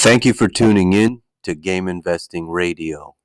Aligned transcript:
Thank 0.00 0.24
you 0.24 0.32
for 0.32 0.46
tuning 0.46 0.92
in 0.92 1.22
to 1.42 1.56
Game 1.56 1.88
Investing 1.88 2.48
Radio. 2.48 3.16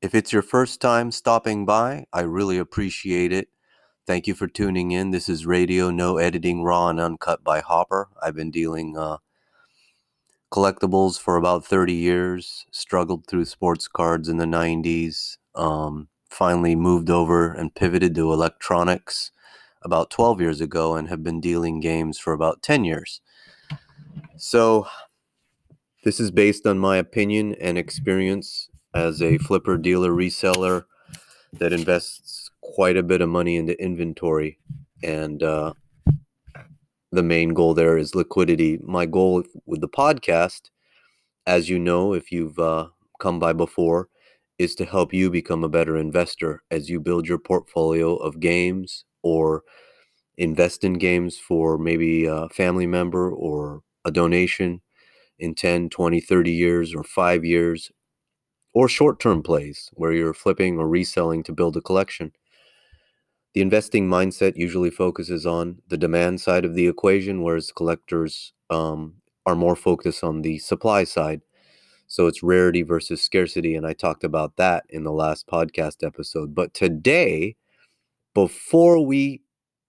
If 0.00 0.14
it's 0.14 0.32
your 0.32 0.40
first 0.40 0.80
time 0.80 1.10
stopping 1.10 1.66
by, 1.66 2.04
I 2.12 2.20
really 2.20 2.56
appreciate 2.56 3.32
it. 3.32 3.48
Thank 4.06 4.28
you 4.28 4.34
for 4.34 4.46
tuning 4.46 4.92
in. 4.92 5.10
This 5.10 5.28
is 5.28 5.44
radio, 5.44 5.90
no 5.90 6.18
editing, 6.18 6.62
raw 6.62 6.86
and 6.86 7.00
uncut 7.00 7.42
by 7.42 7.58
Hopper. 7.58 8.10
I've 8.22 8.36
been 8.36 8.52
dealing 8.52 8.96
uh, 8.96 9.16
collectibles 10.52 11.18
for 11.18 11.36
about 11.36 11.66
30 11.66 11.92
years, 11.94 12.64
struggled 12.70 13.26
through 13.26 13.46
sports 13.46 13.88
cards 13.88 14.28
in 14.28 14.36
the 14.36 14.44
90s, 14.44 15.36
um, 15.56 16.06
finally 16.30 16.76
moved 16.76 17.10
over 17.10 17.52
and 17.52 17.74
pivoted 17.74 18.14
to 18.14 18.32
electronics 18.32 19.32
about 19.82 20.10
12 20.10 20.40
years 20.40 20.60
ago, 20.60 20.94
and 20.94 21.08
have 21.08 21.24
been 21.24 21.40
dealing 21.40 21.80
games 21.80 22.20
for 22.20 22.32
about 22.32 22.62
10 22.62 22.84
years. 22.84 23.20
So, 24.36 24.86
this 26.02 26.18
is 26.18 26.30
based 26.30 26.66
on 26.66 26.78
my 26.78 26.96
opinion 26.96 27.54
and 27.60 27.78
experience 27.78 28.68
as 28.94 29.22
a 29.22 29.38
flipper 29.38 29.76
dealer 29.76 30.10
reseller 30.10 30.84
that 31.52 31.72
invests 31.72 32.50
quite 32.60 32.96
a 32.96 33.02
bit 33.02 33.20
of 33.20 33.28
money 33.28 33.56
into 33.56 33.80
inventory. 33.80 34.58
And 35.02 35.42
uh, 35.42 35.74
the 37.12 37.22
main 37.22 37.50
goal 37.50 37.74
there 37.74 37.96
is 37.96 38.14
liquidity. 38.14 38.78
My 38.82 39.06
goal 39.06 39.44
with 39.64 39.80
the 39.80 39.88
podcast, 39.88 40.70
as 41.46 41.68
you 41.68 41.78
know, 41.78 42.14
if 42.14 42.32
you've 42.32 42.58
uh, 42.58 42.88
come 43.20 43.38
by 43.38 43.52
before, 43.52 44.08
is 44.58 44.74
to 44.76 44.84
help 44.84 45.12
you 45.12 45.30
become 45.30 45.62
a 45.62 45.68
better 45.68 45.96
investor 45.96 46.62
as 46.70 46.88
you 46.88 47.00
build 47.00 47.28
your 47.28 47.38
portfolio 47.38 48.16
of 48.16 48.40
games 48.40 49.04
or 49.22 49.62
invest 50.36 50.82
in 50.82 50.94
games 50.94 51.38
for 51.38 51.78
maybe 51.78 52.24
a 52.24 52.48
family 52.48 52.86
member 52.86 53.30
or 53.30 53.82
a 54.04 54.10
donation 54.10 54.80
in 55.38 55.54
10, 55.54 55.90
20, 55.90 56.20
30 56.20 56.52
years 56.52 56.94
or 56.94 57.04
five 57.04 57.44
years, 57.44 57.90
or 58.72 58.88
short 58.88 59.20
term 59.20 59.42
plays 59.42 59.90
where 59.92 60.12
you're 60.12 60.34
flipping 60.34 60.78
or 60.78 60.88
reselling 60.88 61.42
to 61.44 61.52
build 61.52 61.76
a 61.76 61.80
collection. 61.80 62.32
The 63.54 63.60
investing 63.60 64.08
mindset 64.08 64.56
usually 64.56 64.90
focuses 64.90 65.44
on 65.44 65.82
the 65.88 65.98
demand 65.98 66.40
side 66.40 66.64
of 66.64 66.74
the 66.74 66.86
equation, 66.86 67.42
whereas 67.42 67.70
collectors 67.70 68.54
um, 68.70 69.16
are 69.44 69.54
more 69.54 69.76
focused 69.76 70.24
on 70.24 70.40
the 70.40 70.58
supply 70.58 71.04
side. 71.04 71.42
So 72.06 72.26
it's 72.26 72.42
rarity 72.42 72.82
versus 72.82 73.22
scarcity. 73.22 73.74
And 73.74 73.86
I 73.86 73.92
talked 73.92 74.24
about 74.24 74.56
that 74.56 74.84
in 74.88 75.04
the 75.04 75.12
last 75.12 75.46
podcast 75.46 76.06
episode. 76.06 76.54
But 76.54 76.72
today, 76.72 77.56
before 78.34 79.04
we 79.04 79.42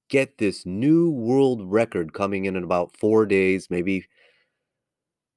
get 0.09 0.37
this 0.37 0.65
new 0.65 1.09
world 1.09 1.61
record 1.63 2.13
coming 2.13 2.45
in 2.45 2.55
in 2.55 2.63
about 2.63 2.95
four 2.97 3.25
days, 3.25 3.69
maybe 3.69 4.05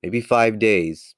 maybe 0.07 0.21
five 0.21 0.61
days 0.61 1.17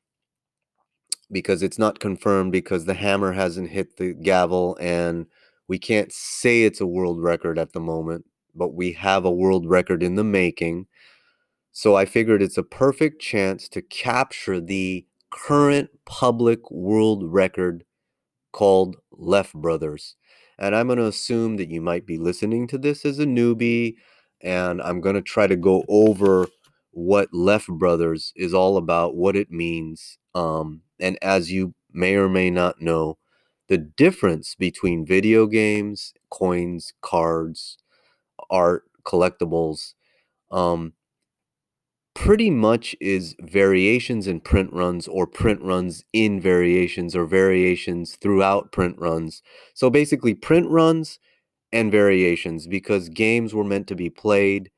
because 1.31 1.63
it's 1.63 1.79
not 1.79 2.01
confirmed 2.01 2.51
because 2.51 2.87
the 2.87 2.95
hammer 2.95 3.33
hasn't 3.33 3.69
hit 3.69 3.99
the 3.99 4.15
gavel 4.15 4.79
and 4.81 5.27
we 5.69 5.79
can't 5.79 6.11
say 6.11 6.63
it's 6.63 6.81
a 6.81 6.87
world 6.87 7.23
record 7.23 7.59
at 7.59 7.75
the 7.75 7.81
moment, 7.81 8.25
but 8.55 8.73
we 8.73 8.93
have 8.93 9.27
a 9.27 9.31
world 9.31 9.69
record 9.69 10.03
in 10.03 10.15
the 10.15 10.25
making. 10.25 10.87
So 11.71 11.97
I 11.97 12.07
figured 12.07 12.41
it's 12.41 12.57
a 12.57 12.63
perfect 12.63 13.21
chance 13.21 13.69
to 13.69 13.83
capture 13.83 14.59
the 14.59 15.07
current 15.31 15.91
public 16.07 16.71
world 16.71 17.25
record 17.31 17.85
called 18.53 18.97
Left 19.13 19.53
Brothers. 19.53 20.17
And 20.59 20.75
I'm 20.75 20.87
going 20.87 20.99
to 20.99 21.05
assume 21.05 21.59
that 21.59 21.69
you 21.69 21.83
might 21.83 22.07
be 22.07 22.17
listening 22.17 22.67
to 22.69 22.79
this 22.79 23.05
as 23.05 23.19
a 23.19 23.27
newbie, 23.27 23.97
and 24.41 24.81
I'm 24.81 25.03
going 25.03 25.15
to 25.15 25.21
try 25.21 25.47
to 25.47 25.57
go 25.57 25.85
over 25.91 26.49
what 26.99 27.33
Left 27.33 27.69
Brothers 27.69 28.33
is 28.35 28.53
all 28.53 28.77
about, 28.77 29.15
what 29.15 29.37
it 29.37 29.51
means. 29.51 30.19
Um, 30.35 30.83
and 30.99 31.17
as 31.23 31.53
you 31.53 31.75
may 31.93 32.17
or 32.17 32.29
may 32.29 32.51
not 32.51 32.83
know, 32.83 33.19
the 33.69 33.79
difference 33.79 34.57
between 34.57 35.07
video 35.07 35.47
games, 35.47 36.13
coins, 36.31 36.93
cards, 37.01 37.79
art, 38.51 38.85
collectibles, 39.05 39.95
um, 40.51 40.95
pretty 42.15 42.51
much 42.51 42.97
is 43.01 43.37
variations 43.41 44.27
in 44.27 44.41
print 44.41 44.73
runs 44.73 45.07
or 45.07 45.27
print 45.27 45.63
runs 45.63 46.05
in 46.13 46.41
variations 46.41 47.15
or 47.15 47.27
variations 47.27 48.17
throughout 48.17 48.73
print 48.73 48.97
runs. 48.99 49.41
So 49.73 49.89
basically, 49.89 50.35
print 50.35 50.69
runs 50.69 51.21
and 51.73 51.93
variations 51.93 52.67
because 52.67 53.09
games 53.09 53.55
were 53.55 53.63
meant 53.63 53.87
to 53.87 53.95
be 53.95 54.11
played 54.11 54.71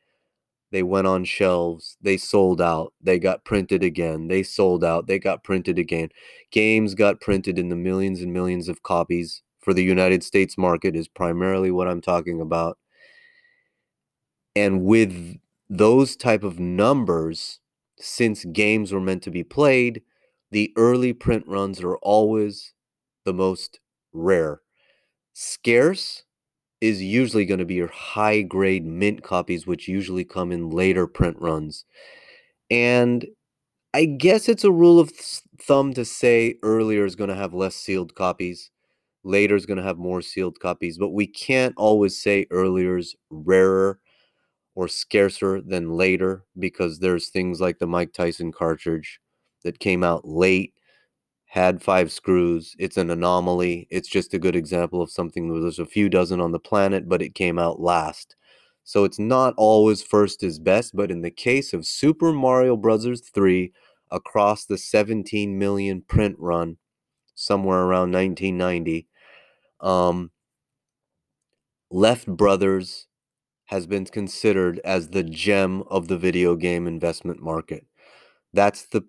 they 0.72 0.82
went 0.82 1.06
on 1.06 1.24
shelves. 1.24 1.96
They 2.00 2.16
sold 2.16 2.60
out. 2.60 2.92
They 3.00 3.18
got 3.18 3.44
printed 3.44 3.82
again. 3.82 4.28
They 4.28 4.42
sold 4.42 4.84
out. 4.84 5.06
They 5.06 5.18
got 5.18 5.44
printed 5.44 5.78
again. 5.78 6.10
Games 6.50 6.94
got 6.94 7.20
printed 7.20 7.58
in 7.58 7.68
the 7.68 7.76
millions 7.76 8.20
and 8.20 8.32
millions 8.32 8.68
of 8.68 8.82
copies 8.82 9.42
for 9.60 9.74
the 9.74 9.84
United 9.84 10.24
States 10.24 10.56
market, 10.56 10.96
is 10.96 11.08
primarily 11.08 11.70
what 11.70 11.88
I'm 11.88 12.00
talking 12.00 12.40
about. 12.40 12.78
And 14.56 14.84
with 14.84 15.38
those 15.68 16.16
type 16.16 16.42
of 16.42 16.58
numbers, 16.58 17.60
since 17.98 18.44
games 18.46 18.92
were 18.92 19.00
meant 19.00 19.22
to 19.24 19.30
be 19.30 19.44
played, 19.44 20.02
the 20.50 20.72
early 20.76 21.12
print 21.12 21.46
runs 21.46 21.80
are 21.82 21.96
always 21.98 22.72
the 23.24 23.32
most 23.32 23.80
rare. 24.12 24.62
Scarce 25.32 26.24
is 26.80 27.02
usually 27.02 27.44
going 27.44 27.58
to 27.60 27.64
be 27.66 27.74
your 27.74 27.88
high 27.88 28.42
grade 28.42 28.86
mint 28.86 29.22
copies, 29.22 29.66
which 29.66 29.88
usually 29.88 30.24
come 30.24 30.52
in 30.52 30.70
later 30.70 31.06
print 31.06 31.36
runs. 31.40 31.84
And 32.70 33.26
I 33.94 34.04
guess 34.06 34.48
it's 34.48 34.64
a 34.64 34.72
rule 34.72 35.00
of 35.00 35.10
thumb 35.60 35.94
to 35.94 36.04
say 36.04 36.56
earlier 36.62 37.04
is 37.04 37.16
going 37.16 37.30
to 37.30 37.36
have 37.36 37.54
less 37.54 37.76
sealed 37.76 38.14
copies, 38.14 38.70
later 39.24 39.56
is 39.56 39.66
going 39.66 39.78
to 39.78 39.82
have 39.82 39.98
more 39.98 40.22
sealed 40.22 40.60
copies, 40.60 40.98
but 40.98 41.10
we 41.10 41.26
can't 41.26 41.74
always 41.76 42.20
say 42.20 42.46
earlier 42.50 42.96
is 42.98 43.16
rarer 43.30 44.00
or 44.74 44.88
scarcer 44.88 45.60
than 45.60 45.90
later 45.92 46.44
because 46.58 46.98
there's 47.00 47.28
things 47.28 47.60
like 47.60 47.78
the 47.78 47.86
Mike 47.86 48.12
Tyson 48.12 48.52
cartridge 48.52 49.20
that 49.64 49.80
came 49.80 50.04
out 50.04 50.26
late 50.26 50.74
had 51.50 51.82
five 51.82 52.12
screws. 52.12 52.76
It's 52.78 52.96
an 52.96 53.10
anomaly. 53.10 53.88
It's 53.90 54.08
just 54.08 54.32
a 54.32 54.38
good 54.38 54.54
example 54.54 55.02
of 55.02 55.10
something 55.10 55.50
where 55.50 55.60
there's 55.60 55.80
a 55.80 55.84
few 55.84 56.08
dozen 56.08 56.40
on 56.40 56.52
the 56.52 56.60
planet, 56.60 57.08
but 57.08 57.22
it 57.22 57.34
came 57.34 57.58
out 57.58 57.80
last. 57.80 58.36
So 58.84 59.02
it's 59.02 59.18
not 59.18 59.54
always 59.56 60.00
first 60.00 60.44
is 60.44 60.60
best, 60.60 60.94
but 60.94 61.10
in 61.10 61.22
the 61.22 61.30
case 61.30 61.72
of 61.72 61.86
Super 61.86 62.32
Mario 62.32 62.76
Bros. 62.76 63.20
3 63.20 63.72
across 64.12 64.64
the 64.64 64.78
17 64.78 65.58
million 65.58 66.02
print 66.02 66.36
run, 66.38 66.76
somewhere 67.34 67.80
around 67.80 68.12
1990, 68.12 69.08
um, 69.80 70.30
Left 71.90 72.28
Brothers 72.28 73.08
has 73.66 73.88
been 73.88 74.04
considered 74.04 74.80
as 74.84 75.08
the 75.08 75.24
gem 75.24 75.82
of 75.90 76.06
the 76.06 76.16
video 76.16 76.54
game 76.54 76.86
investment 76.86 77.42
market. 77.42 77.86
That's 78.52 78.84
the 78.84 79.02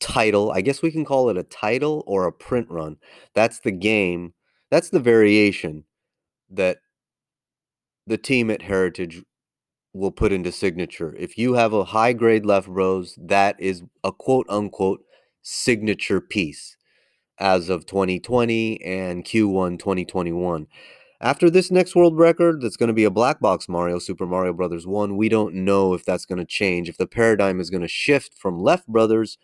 title. 0.00 0.50
I 0.52 0.60
guess 0.60 0.82
we 0.82 0.90
can 0.90 1.04
call 1.04 1.28
it 1.28 1.36
a 1.36 1.42
title 1.42 2.04
or 2.06 2.26
a 2.26 2.32
print 2.32 2.68
run. 2.70 2.96
That's 3.34 3.60
the 3.60 3.72
game. 3.72 4.34
That's 4.70 4.90
the 4.90 5.00
variation 5.00 5.84
that 6.50 6.78
the 8.06 8.18
team 8.18 8.50
at 8.50 8.62
Heritage 8.62 9.22
will 9.92 10.12
put 10.12 10.32
into 10.32 10.52
signature. 10.52 11.14
If 11.18 11.38
you 11.38 11.54
have 11.54 11.72
a 11.72 11.84
high 11.84 12.12
grade 12.12 12.46
left 12.46 12.68
bros, 12.68 13.18
that 13.20 13.56
is 13.58 13.82
a 14.04 14.12
quote 14.12 14.46
unquote 14.48 15.00
signature 15.42 16.20
piece 16.20 16.76
as 17.38 17.68
of 17.68 17.86
2020 17.86 18.82
and 18.84 19.24
Q1 19.24 19.78
2021. 19.78 20.66
After 21.20 21.48
this 21.48 21.70
next 21.70 21.96
world 21.96 22.18
record, 22.18 22.60
that's 22.60 22.76
going 22.76 22.88
to 22.88 22.92
be 22.92 23.04
a 23.04 23.10
black 23.10 23.40
box 23.40 23.68
Mario, 23.68 23.98
Super 23.98 24.26
Mario 24.26 24.52
Brothers 24.52 24.86
1, 24.86 25.16
we 25.16 25.30
don't 25.30 25.54
know 25.54 25.94
if 25.94 26.04
that's 26.04 26.26
going 26.26 26.38
to 26.38 26.44
change, 26.44 26.88
if 26.90 26.98
the 26.98 27.06
paradigm 27.06 27.58
is 27.58 27.70
going 27.70 27.82
to 27.82 27.88
shift 27.88 28.34
from 28.34 28.60
Left 28.60 28.86
Brothers 28.86 29.38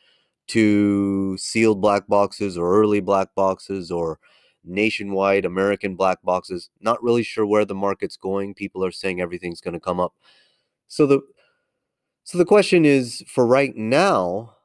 to 0.48 1.36
sealed 1.38 1.80
black 1.80 2.06
boxes 2.08 2.58
or 2.58 2.78
early 2.78 3.00
black 3.00 3.34
boxes 3.34 3.90
or 3.90 4.18
nationwide 4.64 5.44
American 5.44 5.96
black 5.96 6.22
boxes. 6.22 6.70
Not 6.80 7.02
really 7.02 7.22
sure 7.22 7.46
where 7.46 7.64
the 7.64 7.74
market's 7.74 8.16
going. 8.16 8.54
People 8.54 8.84
are 8.84 8.90
saying 8.90 9.20
everything's 9.20 9.60
going 9.60 9.74
to 9.74 9.80
come 9.80 10.00
up. 10.00 10.14
So 10.88 11.06
the 11.06 11.20
so 12.24 12.38
the 12.38 12.44
question 12.44 12.84
is 12.84 13.24
for 13.26 13.46
right 13.46 13.74
now, 13.74 14.56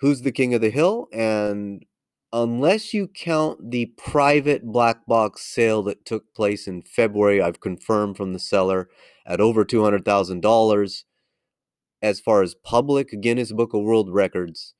who's 0.00 0.22
the 0.22 0.32
king 0.32 0.54
of 0.54 0.60
the 0.60 0.70
hill 0.70 1.08
and 1.12 1.84
unless 2.32 2.92
you 2.92 3.08
count 3.08 3.70
the 3.70 3.86
private 3.96 4.64
black 4.64 5.06
box 5.06 5.42
sale 5.42 5.82
that 5.84 6.04
took 6.04 6.34
place 6.34 6.66
in 6.66 6.82
February, 6.82 7.40
I've 7.40 7.60
confirmed 7.60 8.16
from 8.16 8.32
the 8.32 8.38
seller 8.38 8.88
at 9.26 9.40
over 9.40 9.64
$200,000 9.64 11.04
as 12.02 12.20
far 12.20 12.42
as 12.42 12.54
public 12.54 13.20
Guinness 13.20 13.52
Book 13.52 13.74
of 13.74 13.82
World 13.82 14.10
Records 14.12 14.74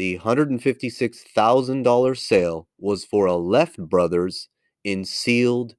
the 0.00 0.18
$156,000 0.18 2.16
sale 2.16 2.66
was 2.78 3.04
for 3.04 3.26
a 3.26 3.36
Left 3.36 3.76
Brothers 3.76 4.48
in 4.82 5.04
sealed 5.04 5.74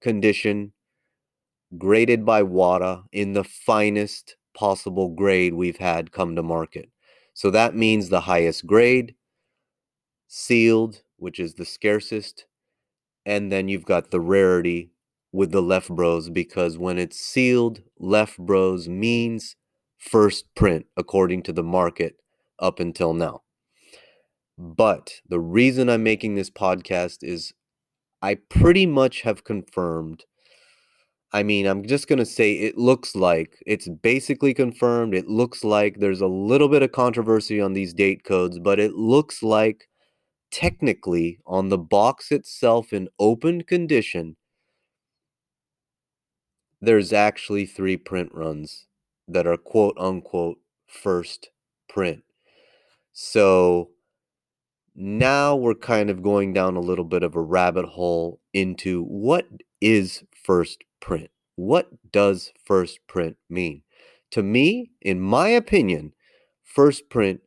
condition, 0.00 0.72
graded 1.76 2.24
by 2.24 2.44
WATA 2.44 3.02
in 3.10 3.32
the 3.32 3.42
finest 3.42 4.36
possible 4.56 5.08
grade 5.08 5.54
we've 5.54 5.78
had 5.78 6.12
come 6.12 6.36
to 6.36 6.42
market. 6.44 6.88
So 7.32 7.50
that 7.50 7.74
means 7.74 8.10
the 8.10 8.20
highest 8.20 8.64
grade, 8.64 9.16
sealed, 10.28 11.02
which 11.16 11.40
is 11.40 11.54
the 11.54 11.64
scarcest, 11.64 12.46
and 13.26 13.50
then 13.50 13.66
you've 13.66 13.86
got 13.86 14.12
the 14.12 14.20
rarity 14.20 14.92
with 15.32 15.50
the 15.50 15.62
left 15.62 15.88
bros 15.88 16.30
because 16.30 16.78
when 16.78 16.96
it's 16.96 17.18
sealed, 17.18 17.82
left 17.98 18.38
bros 18.38 18.88
means 18.88 19.56
first 19.98 20.44
print 20.54 20.86
according 20.96 21.42
to 21.42 21.52
the 21.52 21.64
market 21.64 22.14
up 22.60 22.78
until 22.78 23.12
now. 23.12 23.43
But 24.56 25.20
the 25.28 25.40
reason 25.40 25.88
I'm 25.88 26.02
making 26.02 26.34
this 26.34 26.50
podcast 26.50 27.18
is 27.22 27.52
I 28.22 28.36
pretty 28.36 28.86
much 28.86 29.22
have 29.22 29.44
confirmed. 29.44 30.24
I 31.32 31.42
mean, 31.42 31.66
I'm 31.66 31.84
just 31.84 32.06
going 32.06 32.20
to 32.20 32.26
say 32.26 32.52
it 32.52 32.78
looks 32.78 33.16
like 33.16 33.60
it's 33.66 33.88
basically 33.88 34.54
confirmed. 34.54 35.14
It 35.14 35.26
looks 35.28 35.64
like 35.64 35.98
there's 35.98 36.20
a 36.20 36.28
little 36.28 36.68
bit 36.68 36.82
of 36.82 36.92
controversy 36.92 37.60
on 37.60 37.72
these 37.72 37.92
date 37.92 38.22
codes, 38.22 38.60
but 38.60 38.78
it 38.78 38.94
looks 38.94 39.42
like 39.42 39.88
technically 40.52 41.40
on 41.44 41.68
the 41.68 41.78
box 41.78 42.30
itself 42.30 42.92
in 42.92 43.08
open 43.18 43.62
condition, 43.62 44.36
there's 46.80 47.12
actually 47.12 47.66
three 47.66 47.96
print 47.96 48.30
runs 48.32 48.86
that 49.26 49.46
are 49.46 49.56
quote 49.56 49.96
unquote 49.98 50.58
first 50.86 51.50
print. 51.88 52.22
So 53.12 53.90
now 54.94 55.56
we're 55.56 55.74
kind 55.74 56.10
of 56.10 56.22
going 56.22 56.52
down 56.52 56.76
a 56.76 56.80
little 56.80 57.04
bit 57.04 57.22
of 57.22 57.34
a 57.34 57.40
rabbit 57.40 57.86
hole 57.86 58.40
into 58.52 59.02
what 59.02 59.46
is 59.80 60.24
first 60.44 60.84
print? 61.00 61.30
What 61.56 62.12
does 62.12 62.52
first 62.64 63.00
print 63.06 63.36
mean? 63.48 63.82
To 64.32 64.42
me, 64.42 64.90
in 65.00 65.20
my 65.20 65.48
opinion, 65.48 66.14
first 66.62 67.08
print 67.08 67.40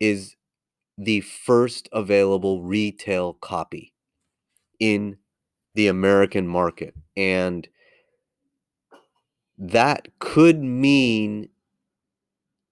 is 0.00 0.36
the 0.96 1.20
first 1.20 1.88
available 1.92 2.62
retail 2.62 3.34
copy 3.34 3.92
in 4.78 5.16
the 5.74 5.88
American 5.88 6.46
market. 6.46 6.94
And 7.16 7.68
that 9.58 10.08
could 10.18 10.62
mean 10.62 11.48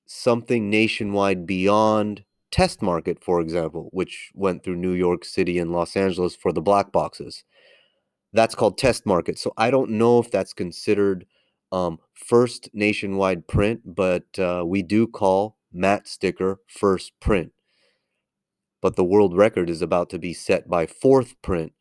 something 0.06 0.68
nationwide 0.68 1.46
beyond 1.46 2.24
test 2.52 2.82
market, 2.82 3.24
for 3.24 3.40
example, 3.40 3.88
which 3.92 4.30
went 4.34 4.62
through 4.62 4.76
New 4.76 4.92
York 4.92 5.24
City 5.24 5.58
and 5.58 5.72
Los 5.72 5.96
Angeles 5.96 6.36
for 6.36 6.52
the 6.52 6.60
black 6.60 6.92
boxes. 6.92 7.44
That's 8.32 8.54
called 8.54 8.78
test 8.78 9.04
market. 9.04 9.38
So 9.38 9.52
I 9.56 9.70
don't 9.70 9.90
know 9.90 10.18
if 10.18 10.30
that's 10.30 10.52
considered 10.52 11.26
um, 11.72 11.98
first 12.14 12.68
nationwide 12.72 13.48
print, 13.48 13.80
but 13.84 14.38
uh, 14.38 14.62
we 14.64 14.82
do 14.82 15.06
call 15.06 15.56
matte 15.72 16.06
sticker 16.06 16.60
first 16.68 17.12
print. 17.20 17.52
But 18.80 18.96
the 18.96 19.04
world 19.04 19.36
record 19.36 19.70
is 19.70 19.80
about 19.80 20.10
to 20.10 20.18
be 20.18 20.34
set 20.34 20.68
by 20.68 20.86
fourth 20.86 21.40
print. 21.40 21.72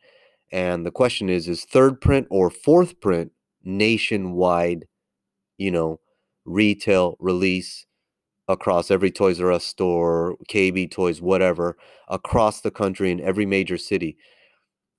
And 0.51 0.85
the 0.85 0.91
question 0.91 1.29
is 1.29 1.47
is 1.47 1.65
third 1.65 1.99
print 1.99 2.27
or 2.29 2.49
fourth 2.49 2.99
print 3.01 3.31
nationwide, 3.63 4.85
you 5.57 5.71
know, 5.71 5.99
retail 6.45 7.15
release 7.19 7.85
across 8.51 8.91
every 8.91 9.11
Toys 9.11 9.39
R 9.41 9.51
Us 9.51 9.65
store, 9.65 10.37
KB 10.49 10.89
Toys, 10.91 11.21
whatever, 11.21 11.77
across 12.07 12.61
the 12.61 12.71
country 12.71 13.11
in 13.11 13.19
every 13.21 13.45
major 13.45 13.77
city. 13.77 14.17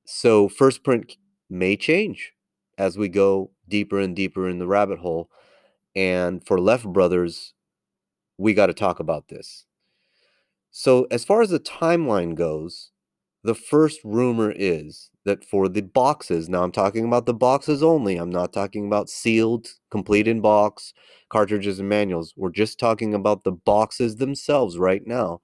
So 0.04 0.49
first 0.49 0.82
print 0.82 1.16
may 1.49 1.76
change 1.76 2.32
as 2.78 2.99
we 2.99 3.08
go 3.08 3.50
deeper 3.69 4.00
and 4.00 4.16
deeper 4.16 4.49
in 4.49 4.58
the 4.58 4.66
rabbit 4.66 4.99
hole. 4.99 5.31
And 5.94 6.44
for 6.44 6.58
Left 6.58 6.87
Brothers, 6.87 7.54
we 8.38 8.54
got 8.54 8.66
to 8.66 8.75
talk 8.75 8.99
about 8.99 9.28
this. 9.28 9.66
So, 10.70 11.06
as 11.10 11.25
far 11.25 11.43
as 11.43 11.50
the 11.50 11.60
timeline 11.60 12.34
goes, 12.34 12.90
the 13.44 13.54
first 13.54 14.00
rumor 14.02 14.50
is 14.50 15.10
that 15.24 15.44
for 15.44 15.69
the 15.69 15.82
boxes, 15.82 16.48
now 16.48 16.62
I'm 16.62 16.72
talking 16.72 17.04
about 17.04 17.26
the 17.26 17.34
boxes 17.34 17.82
only, 17.82 18.16
I'm 18.16 18.30
not 18.30 18.52
talking 18.52 18.86
about 18.86 19.08
sealed, 19.08 19.69
complete 19.90 20.26
in 20.26 20.40
box, 20.40 20.92
cartridges, 21.30 21.78
and 21.78 21.88
manuals. 21.88 22.34
We're 22.36 22.50
just 22.50 22.78
talking 22.78 23.14
about 23.14 23.44
the 23.44 23.52
boxes 23.52 24.16
themselves 24.16 24.78
right 24.78 25.06
now. 25.06 25.40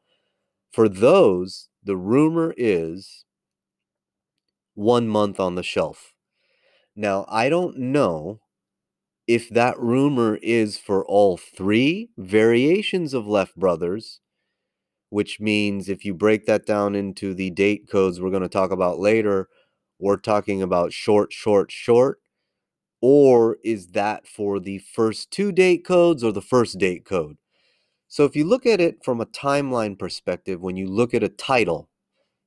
For 0.73 0.89
those, 0.89 1.69
the 1.83 1.97
rumor 1.97 2.55
is 2.57 3.25
one 4.75 5.09
month 5.09 5.41
on 5.41 5.55
the 5.55 5.63
shelf. 5.63 6.13
Now, 6.97 7.25
I 7.29 7.49
don't 7.49 7.79
know 7.79 8.41
if 9.27 9.49
that 9.51 9.79
rumor 9.79 10.39
is 10.43 10.79
for 10.79 11.05
all 11.07 11.37
three 11.37 12.11
variations 12.17 13.15
of 13.15 13.27
Left 13.27 13.55
Brothers 13.57 14.21
which 15.11 15.41
means 15.41 15.89
if 15.89 16.05
you 16.05 16.15
break 16.15 16.47
that 16.47 16.67
down 16.67 16.95
into 16.95 17.35
the 17.35 17.51
date 17.51 17.89
codes 17.91 18.21
we're 18.21 18.31
going 18.31 18.43
to 18.43 18.49
talk 18.49 18.71
about 18.71 18.99
later, 18.99 19.49
we're 19.99 20.17
talking 20.17 20.63
about 20.63 20.93
short, 20.93 21.33
short, 21.33 21.71
short. 21.71 22.21
Or 23.01 23.59
is 23.63 23.89
that 23.89 24.27
for 24.27 24.59
the 24.59 24.79
first 24.79 25.31
two 25.31 25.53
date 25.53 25.85
codes 25.85 26.25
or 26.25 26.33
the 26.33 26.43
first 26.43 26.79
date 26.79 27.05
code? 27.05 27.37
So 28.09 28.25
if 28.25 28.35
you 28.35 28.45
look 28.45 28.67
at 28.67 28.81
it 28.81 29.05
from 29.05 29.21
a 29.21 29.27
timeline 29.27 29.99
perspective, 29.99 30.61
when 30.61 30.77
you 30.77 30.89
look 30.89 31.15
at 31.15 31.23
a 31.23 31.29
title, 31.29 31.89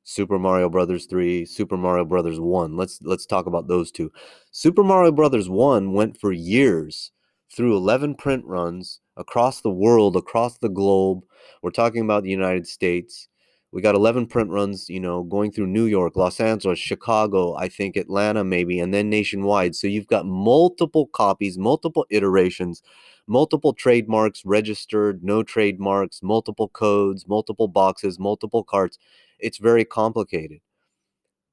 Super 0.03 0.39
Mario 0.39 0.69
Brothers 0.69 1.05
3, 1.05 1.45
Super 1.45 1.77
Mario 1.77 2.03
Brothers 2.03 2.39
1, 2.39 2.75
let's 2.75 2.99
let's 3.03 3.27
talk 3.27 3.45
about 3.45 3.67
those 3.67 3.91
two. 3.91 4.11
Super 4.51 4.83
Mario 4.83 5.11
Brothers 5.11 5.49
1 5.49 5.93
went 5.93 6.19
for 6.19 6.31
years 6.31 7.11
through 7.55 7.77
11 7.77 8.15
print 8.15 8.43
runs 8.45 9.01
across 9.17 9.61
the 9.61 9.69
world, 9.69 10.15
across 10.15 10.57
the 10.57 10.69
globe. 10.69 11.23
We're 11.61 11.71
talking 11.71 12.01
about 12.01 12.23
the 12.23 12.29
United 12.29 12.67
States. 12.67 13.27
We 13.73 13.81
got 13.81 13.95
11 13.95 14.27
print 14.27 14.49
runs, 14.49 14.89
you 14.89 14.99
know, 14.99 15.23
going 15.23 15.51
through 15.51 15.67
New 15.67 15.85
York, 15.85 16.17
Los 16.17 16.41
Angeles, 16.41 16.77
Chicago, 16.77 17.55
I 17.55 17.69
think 17.69 17.95
Atlanta 17.95 18.43
maybe, 18.43 18.79
and 18.79 18.93
then 18.93 19.09
nationwide. 19.09 19.75
So 19.75 19.87
you've 19.87 20.07
got 20.07 20.25
multiple 20.25 21.07
copies, 21.07 21.57
multiple 21.57 22.05
iterations, 22.09 22.81
multiple 23.27 23.73
trademarks 23.73 24.43
registered, 24.43 25.23
no 25.23 25.41
trademarks, 25.41 26.21
multiple 26.21 26.67
codes, 26.67 27.25
multiple 27.27 27.69
boxes, 27.69 28.19
multiple 28.19 28.63
carts. 28.63 28.97
It's 29.39 29.57
very 29.57 29.85
complicated. 29.85 30.59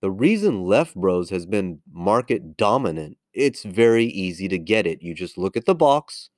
The 0.01 0.11
reason 0.11 0.65
Left 0.65 0.97
Bros 0.97 1.31
has 1.31 1.47
been 1.47 1.81
market 1.93 2.57
dominant, 2.57 3.17
it's 3.33 3.63
very 3.63 4.07
easy 4.07 4.49
to 4.49 4.59
get 4.59 4.87
it. 4.87 5.03
You 5.03 5.15
just 5.15 5.39
look 5.39 5.57
at 5.57 5.67
the 5.67 5.75
box, 5.75 6.31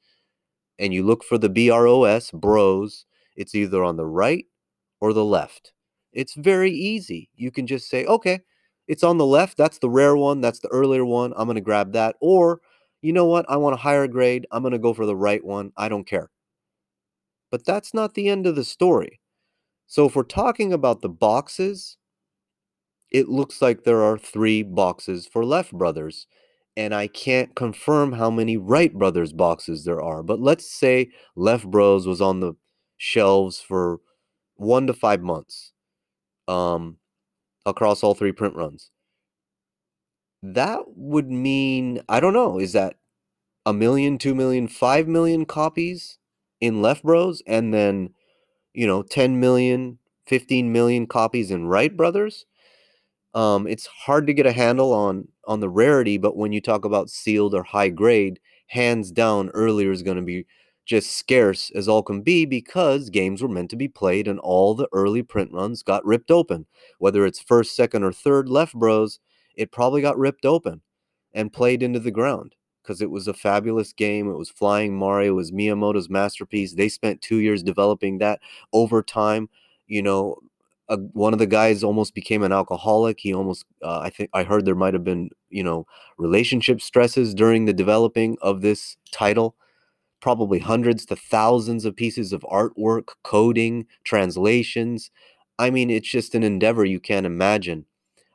and 0.79 0.93
you 0.95 1.05
look 1.05 1.23
for 1.23 1.39
the 1.39 1.49
BROS, 1.49 2.31
bros, 2.31 3.07
it's 3.37 3.55
either 3.55 3.85
on 3.85 3.97
the 3.97 4.07
right 4.07 4.47
or 5.01 5.13
the 5.13 5.25
left. 5.25 5.73
It's 6.13 6.35
very 6.35 6.73
easy. 6.73 7.31
You 7.35 7.51
can 7.51 7.67
just 7.67 7.89
say, 7.89 8.05
okay, 8.05 8.41
it's 8.89 9.05
on 9.05 9.19
the 9.19 9.27
left. 9.27 9.57
That's 9.57 9.79
the 9.79 9.91
rare 9.91 10.17
one. 10.17 10.41
That's 10.41 10.61
the 10.61 10.69
earlier 10.69 11.05
one. 11.05 11.33
I'm 11.37 11.47
going 11.47 11.55
to 11.55 11.61
grab 11.61 11.93
that. 11.93 12.17
Or, 12.21 12.61
you 13.03 13.13
know 13.13 13.27
what? 13.27 13.47
I 13.49 13.57
want 13.57 13.75
a 13.75 13.79
higher 13.79 14.09
grade. 14.09 14.47
I'm 14.51 14.63
going 14.63 14.73
to 14.73 14.79
go 14.79 14.93
for 14.93 15.07
the 15.07 15.17
right 15.17 15.45
one. 15.45 15.73
I 15.77 15.89
don't 15.89 16.07
care. 16.07 16.31
But 17.51 17.65
that's 17.65 17.95
not 17.95 18.15
the 18.15 18.29
end 18.29 18.47
of 18.47 18.57
the 18.57 18.65
story. 18.65 19.21
So 19.87 20.07
if 20.07 20.15
we're 20.17 20.23
talking 20.23 20.73
about 20.73 21.03
the 21.03 21.09
boxes, 21.09 21.97
it 23.11 23.29
looks 23.29 23.61
like 23.61 23.83
there 23.83 24.03
are 24.03 24.19
three 24.19 24.63
boxes 24.63 25.27
for 25.27 25.45
Left 25.45 25.73
Brothers 25.73 26.27
and 26.77 26.95
I 26.95 27.09
can't 27.09 27.55
confirm 27.55 28.13
how 28.13 28.31
many 28.31 28.57
right 28.57 28.93
Brothers 28.93 29.33
boxes 29.33 29.85
there 29.85 30.01
are. 30.01 30.23
But 30.23 30.41
let's 30.41 30.71
say 30.71 31.11
Left 31.37 31.67
Bros 31.67 32.07
was 32.07 32.21
on 32.21 32.41
the 32.41 32.55
shelves 32.97 33.61
for 33.61 34.01
one 34.61 34.87
to 34.87 34.93
five 34.93 35.23
months 35.23 35.73
um, 36.47 36.99
across 37.65 38.03
all 38.03 38.15
three 38.15 38.33
print 38.33 38.55
runs. 38.55 38.91
That 40.43 40.83
would 40.97 41.31
mean, 41.31 42.03
I 42.09 42.21
don't 42.21 42.33
know, 42.33 42.59
is 42.59 42.73
that 42.73 42.97
a 43.67 43.73
million, 43.73 44.19
two 44.19 44.35
million, 44.35 44.69
five 44.69 45.09
million 45.09 45.45
copies 45.45 46.19
in 46.61 46.83
Left 46.83 47.03
Bros? 47.03 47.43
And 47.47 47.73
then, 47.73 48.11
you 48.73 48.87
know, 48.87 49.03
10 49.03 49.41
million, 49.41 49.99
15 50.27 50.73
million 50.73 51.07
copies 51.07 51.51
in 51.51 51.67
Right 51.67 51.95
Brothers? 51.95 52.47
Um, 53.33 53.67
it's 53.67 53.87
hard 53.87 54.27
to 54.27 54.35
get 54.35 54.47
a 54.47 54.53
handle 54.53 54.93
on 54.93 55.29
on 55.47 55.61
the 55.61 55.69
rarity, 55.69 56.19
but 56.19 56.37
when 56.37 56.53
you 56.53 56.61
talk 56.61 56.85
about 56.85 57.11
sealed 57.11 57.55
or 57.55 57.63
high 57.63 57.89
grade, 57.89 58.41
hands 58.69 59.11
down, 59.11 59.51
earlier 59.51 59.91
is 59.91 60.03
going 60.03 60.17
to 60.17 60.23
be 60.23 60.47
just 60.91 61.13
scarce 61.17 61.71
as 61.77 61.87
all 61.87 62.03
can 62.03 62.21
be 62.21 62.45
because 62.45 63.11
games 63.11 63.41
were 63.41 63.49
meant 63.49 63.71
to 63.71 63.77
be 63.77 63.87
played 63.87 64.27
and 64.27 64.41
all 64.41 64.75
the 64.75 64.89
early 64.93 65.23
print 65.23 65.53
runs 65.53 65.85
got 65.85 66.05
ripped 66.05 66.33
open. 66.33 66.67
Whether 66.99 67.25
it's 67.25 67.41
first, 67.41 67.77
second, 67.77 68.03
or 68.03 68.13
third 68.13 68.49
left 68.49 68.75
bros, 68.75 69.21
it 69.55 69.71
probably 69.71 70.03
got 70.03 70.19
ripped 70.19 70.45
open 70.45 70.81
and 71.33 71.53
played 71.53 71.85
into 71.85 72.01
the 72.01 72.11
ground 72.11 72.57
because 72.83 73.01
it 73.01 73.09
was 73.09 73.29
a 73.29 73.33
fabulous 73.33 73.93
game. 73.93 74.29
It 74.29 74.37
was 74.37 74.51
Flying 74.51 74.99
Mario, 74.99 75.31
it 75.31 75.37
was 75.37 75.53
Miyamoto's 75.53 76.11
masterpiece. 76.11 76.75
They 76.75 76.89
spent 76.89 77.23
two 77.23 77.37
years 77.37 77.63
developing 77.63 78.19
that 78.19 78.41
over 78.73 79.01
time. 79.01 79.49
You 79.87 80.03
know, 80.03 80.39
one 81.13 81.33
of 81.33 81.39
the 81.39 81.47
guys 81.47 81.85
almost 81.85 82.17
became 82.17 82.43
an 82.43 82.51
alcoholic. 82.51 83.21
He 83.21 83.33
almost, 83.33 83.65
uh, 83.81 84.01
I 84.01 84.11
think, 84.11 84.29
I 84.35 84.43
heard 84.43 84.65
there 84.65 84.75
might 84.75 84.95
have 84.95 85.05
been, 85.05 85.31
you 85.51 85.63
know, 85.63 85.87
relationship 86.19 86.81
stresses 86.81 87.33
during 87.33 87.67
the 87.67 87.73
developing 87.73 88.37
of 88.43 88.61
this 88.61 88.97
title. 89.13 89.55
Probably 90.21 90.59
hundreds 90.59 91.07
to 91.07 91.17
thousands 91.17 91.85
of 91.85 91.97
pieces 91.97 92.33
of 92.33 92.43
artwork, 92.43 93.09
coding, 93.25 93.87
translations. 94.05 95.11
I 95.59 95.71
mean, 95.71 95.91
it's 95.91 96.09
just 96.11 96.35
an 96.35 96.43
endeavor 96.43 96.85
you 96.85 97.01
can't 97.01 97.27
imagine. 97.27 97.87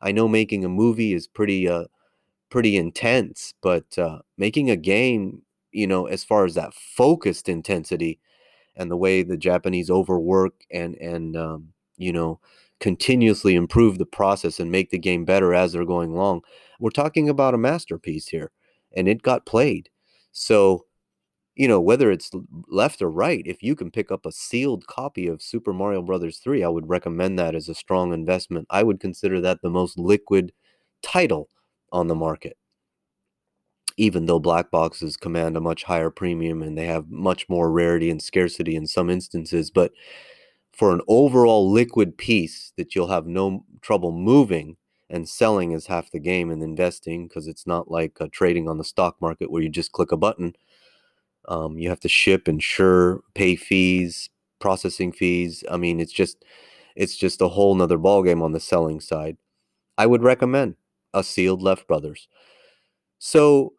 I 0.01 0.11
know 0.11 0.27
making 0.27 0.65
a 0.65 0.69
movie 0.69 1.13
is 1.13 1.27
pretty 1.27 1.67
uh 1.67 1.85
pretty 2.49 2.77
intense, 2.77 3.53
but 3.61 3.97
uh 3.97 4.19
making 4.37 4.69
a 4.69 4.75
game, 4.75 5.43
you 5.71 5.87
know, 5.87 6.05
as 6.07 6.23
far 6.23 6.45
as 6.45 6.55
that 6.55 6.73
focused 6.73 7.49
intensity 7.49 8.19
and 8.75 8.91
the 8.91 8.97
way 8.97 9.23
the 9.23 9.37
Japanese 9.37 9.89
overwork 9.89 10.53
and 10.71 10.95
and 10.95 11.35
um, 11.35 11.69
you 11.97 12.11
know 12.11 12.39
continuously 12.79 13.55
improve 13.55 13.97
the 13.97 14.05
process 14.05 14.59
and 14.59 14.69
make 14.69 14.89
the 14.89 14.99
game 14.99 15.23
better 15.25 15.53
as 15.53 15.71
they're 15.71 15.85
going 15.85 16.11
along. 16.11 16.41
We're 16.79 16.89
talking 16.89 17.29
about 17.29 17.53
a 17.53 17.57
masterpiece 17.57 18.27
here, 18.27 18.51
and 18.95 19.07
it 19.07 19.21
got 19.21 19.45
played. 19.45 19.89
So, 20.33 20.85
you 21.55 21.67
know, 21.67 21.79
whether 21.79 22.11
it's 22.11 22.31
left 22.67 23.01
or 23.01 23.09
right, 23.09 23.43
if 23.45 23.63
you 23.63 23.75
can 23.75 23.89
pick 23.89 24.11
up 24.11 24.25
a 24.25 24.31
sealed 24.31 24.87
copy 24.87 25.27
of 25.27 25.41
Super 25.41 25.71
Mario 25.71 26.01
Brothers 26.01 26.39
3, 26.39 26.63
I 26.63 26.67
would 26.67 26.89
recommend 26.89 27.39
that 27.39 27.55
as 27.55 27.69
a 27.69 27.75
strong 27.75 28.13
investment. 28.13 28.67
I 28.69 28.83
would 28.83 28.99
consider 28.99 29.39
that 29.41 29.61
the 29.61 29.69
most 29.69 29.97
liquid 29.97 30.51
title 31.01 31.49
on 31.91 32.07
the 32.07 32.15
market. 32.15 32.57
Even 33.97 34.25
though 34.25 34.39
black 34.39 34.69
boxes 34.69 35.15
command 35.15 35.55
a 35.55 35.61
much 35.61 35.85
higher 35.85 36.09
premium 36.09 36.61
and 36.61 36.77
they 36.77 36.87
have 36.87 37.09
much 37.09 37.47
more 37.47 37.71
rarity 37.71 38.09
and 38.09 38.21
scarcity 38.21 38.75
in 38.75 38.85
some 38.85 39.09
instances, 39.09 39.71
but 39.71 39.93
for 40.73 40.91
an 40.91 40.99
overall 41.07 41.71
liquid 41.71 42.17
piece 42.17 42.73
that 42.75 42.93
you'll 42.93 43.07
have 43.07 43.25
no 43.25 43.63
trouble 43.81 44.11
moving 44.11 44.75
and 45.09 45.29
selling 45.29 45.71
is 45.71 45.87
half 45.87 46.11
the 46.11 46.19
game 46.19 46.51
and 46.51 46.61
investing 46.61 47.27
because 47.27 47.47
it's 47.47 47.65
not 47.65 47.89
like 47.89 48.19
uh, 48.19 48.27
trading 48.31 48.67
on 48.67 48.77
the 48.77 48.83
stock 48.83 49.15
market 49.21 49.49
where 49.49 49.61
you 49.61 49.69
just 49.69 49.93
click 49.93 50.11
a 50.11 50.17
button 50.17 50.53
um, 51.47 51.77
you 51.77 51.89
have 51.89 51.99
to 51.99 52.09
ship 52.09 52.47
insure 52.47 53.21
pay 53.35 53.55
fees 53.55 54.29
processing 54.59 55.11
fees 55.11 55.63
i 55.71 55.77
mean 55.77 55.99
it's 55.99 56.13
just 56.13 56.37
it's 56.95 57.17
just 57.17 57.41
a 57.41 57.49
whole 57.49 57.75
nother 57.75 57.99
ballgame 57.99 58.41
on 58.41 58.53
the 58.53 58.59
selling 58.59 58.99
side. 58.99 59.37
I 59.97 60.05
would 60.05 60.23
recommend 60.23 60.75
a 61.13 61.23
sealed 61.23 61.61
left 61.61 61.87
brothers. 61.87 62.27
So 63.19 63.73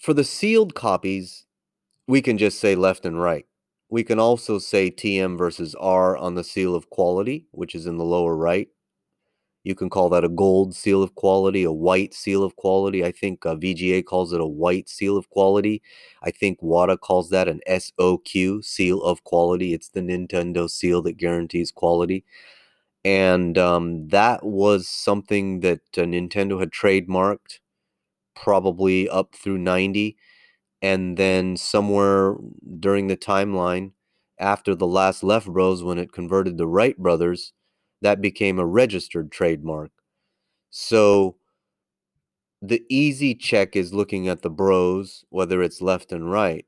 for 0.00 0.14
the 0.14 0.24
sealed 0.24 0.74
copies 0.74 1.46
we 2.06 2.22
can 2.22 2.38
just 2.38 2.60
say 2.60 2.74
left 2.74 3.06
and 3.06 3.20
right. 3.20 3.46
We 3.88 4.04
can 4.04 4.18
also 4.18 4.58
say 4.58 4.90
TM 4.90 5.38
versus 5.38 5.74
R 5.76 6.16
on 6.16 6.34
the 6.34 6.44
seal 6.44 6.74
of 6.74 6.90
quality, 6.90 7.46
which 7.52 7.74
is 7.74 7.86
in 7.86 7.98
the 7.98 8.04
lower 8.04 8.36
right. 8.36 8.68
You 9.66 9.74
can 9.74 9.90
call 9.90 10.08
that 10.10 10.22
a 10.22 10.28
gold 10.28 10.76
seal 10.76 11.02
of 11.02 11.16
quality, 11.16 11.64
a 11.64 11.72
white 11.72 12.14
seal 12.14 12.44
of 12.44 12.54
quality. 12.54 13.04
I 13.04 13.10
think 13.10 13.44
uh, 13.44 13.56
VGA 13.56 14.04
calls 14.04 14.32
it 14.32 14.40
a 14.40 14.46
white 14.46 14.88
seal 14.88 15.16
of 15.16 15.28
quality. 15.28 15.82
I 16.22 16.30
think 16.30 16.60
WATA 16.60 17.00
calls 17.00 17.30
that 17.30 17.48
an 17.48 17.60
SOQ 17.66 18.64
seal 18.64 19.02
of 19.02 19.24
quality. 19.24 19.74
It's 19.74 19.88
the 19.88 20.02
Nintendo 20.02 20.70
seal 20.70 21.02
that 21.02 21.16
guarantees 21.16 21.72
quality. 21.72 22.24
And 23.04 23.58
um, 23.58 24.06
that 24.10 24.46
was 24.46 24.86
something 24.88 25.58
that 25.60 25.80
uh, 25.98 26.02
Nintendo 26.02 26.60
had 26.60 26.70
trademarked 26.70 27.58
probably 28.36 29.08
up 29.08 29.34
through 29.34 29.58
90 29.58 30.16
and 30.80 31.16
then 31.16 31.56
somewhere 31.56 32.36
during 32.78 33.08
the 33.08 33.16
timeline 33.16 33.90
after 34.38 34.76
the 34.76 34.86
last 34.86 35.24
left 35.24 35.48
bros 35.48 35.82
when 35.82 35.98
it 35.98 36.12
converted 36.12 36.56
to 36.56 36.66
Right 36.66 36.96
brothers 36.96 37.52
that 38.02 38.20
became 38.20 38.58
a 38.58 38.66
registered 38.66 39.32
trademark. 39.32 39.90
So 40.70 41.36
the 42.62 42.84
easy 42.88 43.34
check 43.34 43.76
is 43.76 43.92
looking 43.94 44.28
at 44.28 44.42
the 44.42 44.50
bros 44.50 45.24
whether 45.28 45.62
it's 45.62 45.82
left 45.82 46.10
and 46.10 46.30
right 46.30 46.64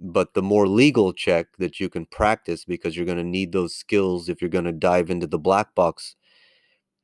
but 0.00 0.34
the 0.34 0.42
more 0.42 0.66
legal 0.66 1.12
check 1.12 1.46
that 1.58 1.78
you 1.78 1.88
can 1.88 2.04
practice 2.06 2.64
because 2.64 2.96
you're 2.96 3.06
going 3.06 3.18
to 3.18 3.24
need 3.24 3.52
those 3.52 3.74
skills 3.74 4.28
if 4.28 4.40
you're 4.40 4.50
going 4.50 4.64
to 4.64 4.72
dive 4.72 5.08
into 5.08 5.26
the 5.26 5.38
black 5.38 5.74
box 5.74 6.16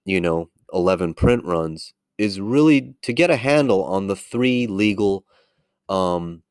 you 0.05 0.21
know 0.21 0.51
11 0.73 1.15
print 1.15 1.45
runs 1.45 1.95
is 2.19 2.41
really 2.41 2.95
to 3.03 3.13
get 3.13 3.31
a 3.31 3.37
handle 3.37 3.85
on 3.85 4.07
the 4.07 4.17
three 4.17 4.67
legal 4.67 5.25
um, 5.89 6.43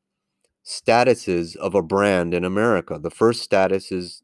statuses 0.65 1.55
of 1.55 1.75
a 1.75 1.81
brand 1.81 2.33
in 2.33 2.43
America. 2.43 2.99
The 2.99 3.11
first 3.11 3.41
status 3.41 3.91
is 3.91 4.23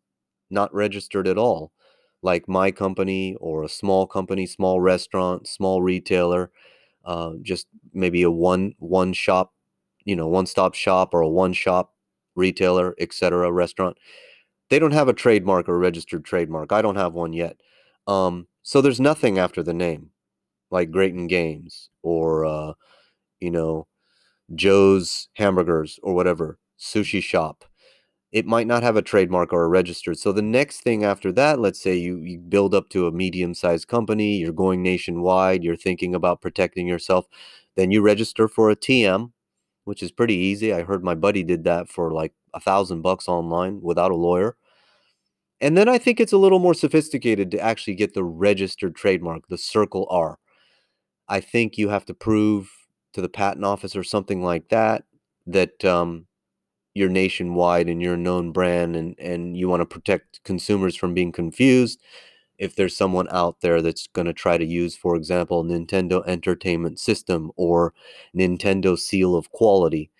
not 0.50 0.74
registered 0.74 1.28
at 1.28 1.38
all, 1.38 1.72
like 2.22 2.48
my 2.48 2.72
company 2.72 3.36
or 3.40 3.64
a 3.64 3.70
small 3.70 4.08
company, 4.08 4.46
small 4.46 4.80
restaurant, 4.82 5.48
small 5.48 5.82
retailer, 5.82 6.52
uh, 7.06 7.34
just 7.42 7.68
maybe 7.94 8.24
a 8.24 8.32
one 8.32 8.74
one 8.80 9.14
shop, 9.14 9.54
you 10.06 10.16
know, 10.16 10.28
one 10.28 10.46
stop 10.46 10.74
shop 10.76 11.14
or 11.14 11.22
a 11.22 11.30
one 11.30 11.54
shop 11.54 11.94
retailer, 12.36 12.96
etc. 13.00 13.52
Restaurant. 13.52 13.98
They 14.70 14.80
don't 14.80 14.94
have 14.94 15.10
a 15.10 15.14
trademark 15.14 15.68
or 15.70 15.78
registered 15.78 16.26
trademark. 16.26 16.72
I 16.72 16.82
don't 16.82 16.96
have 16.96 17.14
one 17.14 17.34
yet. 17.34 17.58
Um, 18.08 18.48
so 18.64 18.82
there's 18.82 19.00
nothing 19.00 19.38
after 19.38 19.62
the 19.64 19.74
name, 19.74 20.12
like 20.72 20.92
Grayton 20.92 21.28
Games 21.28 21.90
or 22.04 22.46
uh, 22.46 22.74
you 23.40 23.52
know 23.52 23.88
Joe's 24.56 25.30
Hamburgers 25.36 26.00
or 26.04 26.14
whatever, 26.14 26.60
sushi 26.80 27.22
shop. 27.24 27.66
It 28.32 28.46
might 28.46 28.68
not 28.68 28.84
have 28.84 28.96
a 28.96 29.02
trademark 29.02 29.52
or 29.52 29.64
a 29.64 29.68
registered. 29.68 30.18
So 30.18 30.32
the 30.32 30.42
next 30.42 30.82
thing 30.82 31.04
after 31.04 31.32
that, 31.34 31.60
let's 31.60 31.82
say 31.82 31.96
you, 31.96 32.18
you 32.18 32.40
build 32.40 32.74
up 32.74 32.90
to 32.90 33.08
a 33.08 33.12
medium 33.12 33.54
sized 33.54 33.88
company, 33.90 34.38
you're 34.38 34.54
going 34.54 34.82
nationwide, 34.82 35.64
you're 35.64 35.76
thinking 35.76 36.16
about 36.16 36.42
protecting 36.42 36.88
yourself, 36.88 37.26
then 37.76 37.92
you 37.92 38.02
register 38.02 38.48
for 38.48 38.70
a 38.70 38.76
TM, 38.76 39.32
which 39.84 40.02
is 40.02 40.12
pretty 40.12 40.36
easy. 40.36 40.74
I 40.74 40.84
heard 40.84 41.04
my 41.04 41.16
buddy 41.16 41.44
did 41.44 41.66
that 41.66 41.90
for 41.90 42.12
like 42.12 42.34
a 42.54 42.60
thousand 42.60 43.02
bucks 43.02 43.28
online 43.28 43.82
without 43.82 44.12
a 44.12 44.16
lawyer. 44.16 44.56
And 45.60 45.78
then 45.78 45.88
I 45.88 45.98
think 45.98 46.20
it's 46.20 46.34
a 46.34 46.38
little 46.38 46.60
more 46.60 46.74
sophisticated 46.74 47.52
to 47.52 47.60
actually 47.60 47.96
get 47.96 48.14
the 48.14 48.24
registered 48.24 48.96
trademark, 48.96 49.48
the 49.48 49.58
Circle 49.58 50.08
R. 50.10 50.40
I 51.28 51.40
think 51.40 51.78
you 51.78 51.90
have 51.90 52.06
to 52.06 52.14
prove 52.14 52.72
to 53.14 53.22
the 53.22 53.30
patent 53.30 53.66
office 53.66 53.96
or 53.96 54.04
something 54.04 54.42
like 54.42 54.70
that 54.70 55.04
that 55.46 55.84
um, 55.86 56.28
you're 56.94 57.10
nationwide 57.10 57.88
and 57.90 58.02
you're 58.02 58.16
a 58.16 58.18
known 58.18 58.52
brand 58.52 58.96
and 58.96 59.18
and 59.20 59.58
you 59.58 59.70
want 59.70 59.82
to 59.82 59.86
protect 59.86 60.44
consumers 60.44 60.96
from 60.96 61.14
being 61.14 61.32
confused. 61.32 62.02
If 62.58 62.76
there's 62.76 62.96
someone 62.96 63.28
out 63.32 63.62
there 63.62 63.82
that's 63.82 64.08
going 64.08 64.28
to 64.28 64.34
try 64.34 64.58
to 64.58 64.66
use 64.66 64.96
for 64.96 65.16
example 65.16 65.64
Nintendo 65.64 66.24
Entertainment 66.28 67.00
System 67.00 67.52
or 67.56 67.94
Nintendo 68.36 68.98
Seal 68.98 69.36
of 69.36 69.52
Quality. 69.52 70.12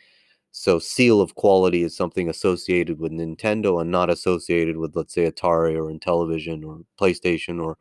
So 0.54 0.80
seal 0.80 1.22
of 1.22 1.36
quality 1.36 1.82
is 1.84 1.96
something 1.96 2.30
associated 2.30 3.00
with 3.00 3.14
Nintendo 3.14 3.80
and 3.82 3.90
not 3.90 4.10
associated 4.10 4.78
with 4.78 4.96
let's 4.96 5.14
say 5.14 5.30
Atari 5.32 5.76
or 5.78 5.92
Intellivision 5.92 6.66
or 6.66 6.82
PlayStation 7.00 7.64
or 7.64 7.78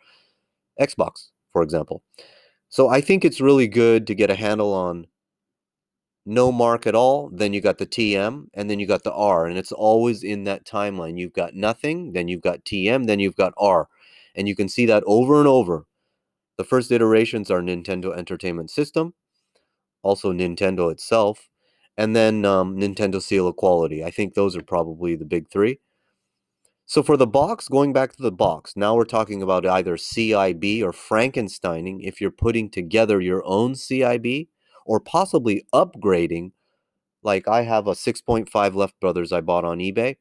Xbox 0.81 1.31
for 1.53 1.63
example. 1.63 2.03
So 2.69 2.89
I 2.89 3.01
think 3.01 3.25
it's 3.25 3.41
really 3.41 3.67
good 3.67 4.07
to 4.07 4.15
get 4.15 4.31
a 4.31 4.37
handle 4.37 4.73
on 4.73 5.07
no 6.27 6.53
mark 6.53 6.87
at 6.87 6.95
all, 6.95 7.31
then 7.33 7.53
you 7.53 7.61
got 7.61 7.79
the 7.79 7.87
TM, 7.87 8.47
and 8.55 8.71
then 8.71 8.79
you 8.79 8.87
got 8.87 9.05
the 9.05 9.13
R, 9.13 9.47
and 9.47 9.57
it's 9.57 9.73
always 9.73 10.23
in 10.23 10.45
that 10.45 10.65
timeline. 10.65 11.19
You've 11.19 11.33
got 11.33 11.55
nothing, 11.55 12.13
then 12.13 12.29
you've 12.29 12.43
got 12.43 12.65
TM, 12.65 13.07
then 13.07 13.21
you've 13.21 13.37
got 13.37 13.55
R. 13.57 13.89
And 14.35 14.47
you 14.47 14.55
can 14.55 14.69
see 14.69 14.87
that 14.87 15.03
over 15.07 15.39
and 15.39 15.49
over. 15.49 15.87
The 16.57 16.65
first 16.65 16.93
iterations 16.93 17.51
are 17.51 17.61
Nintendo 17.61 18.17
Entertainment 18.17 18.71
System, 18.71 19.15
also 20.03 20.33
Nintendo 20.33 20.93
itself, 20.93 21.49
and 21.97 22.15
then 22.15 22.45
um, 22.45 22.77
Nintendo 22.77 23.21
Seal 23.21 23.49
of 23.49 23.57
Quality. 23.57 24.05
I 24.05 24.11
think 24.11 24.35
those 24.35 24.57
are 24.57 24.63
probably 24.63 25.17
the 25.17 25.25
big 25.25 25.51
three. 25.51 25.81
So 26.85 27.03
for 27.03 27.17
the 27.17 27.27
box, 27.27 27.67
going 27.67 27.93
back 27.93 28.15
to 28.17 28.23
the 28.23 28.33
box, 28.33 28.75
now 28.77 28.95
we're 28.95 29.05
talking 29.05 29.43
about 29.43 29.65
either 29.65 29.97
CIB 29.97 30.83
or 30.83 30.93
Frankensteining 30.93 32.01
if 32.03 32.21
you're 32.21 32.31
putting 32.31 32.69
together 32.69 33.21
your 33.21 33.43
own 33.47 33.73
CIB 33.73 34.49
or 34.87 35.01
possibly 35.01 35.65
upgrading. 35.75 36.53
Like 37.23 37.47
I 37.49 37.63
have 37.63 37.87
a 37.87 37.93
6.5 37.93 38.75
Left 38.75 38.99
Brothers 39.01 39.33
I 39.33 39.41
bought 39.41 39.65
on 39.65 39.79
eBay. 39.79 40.17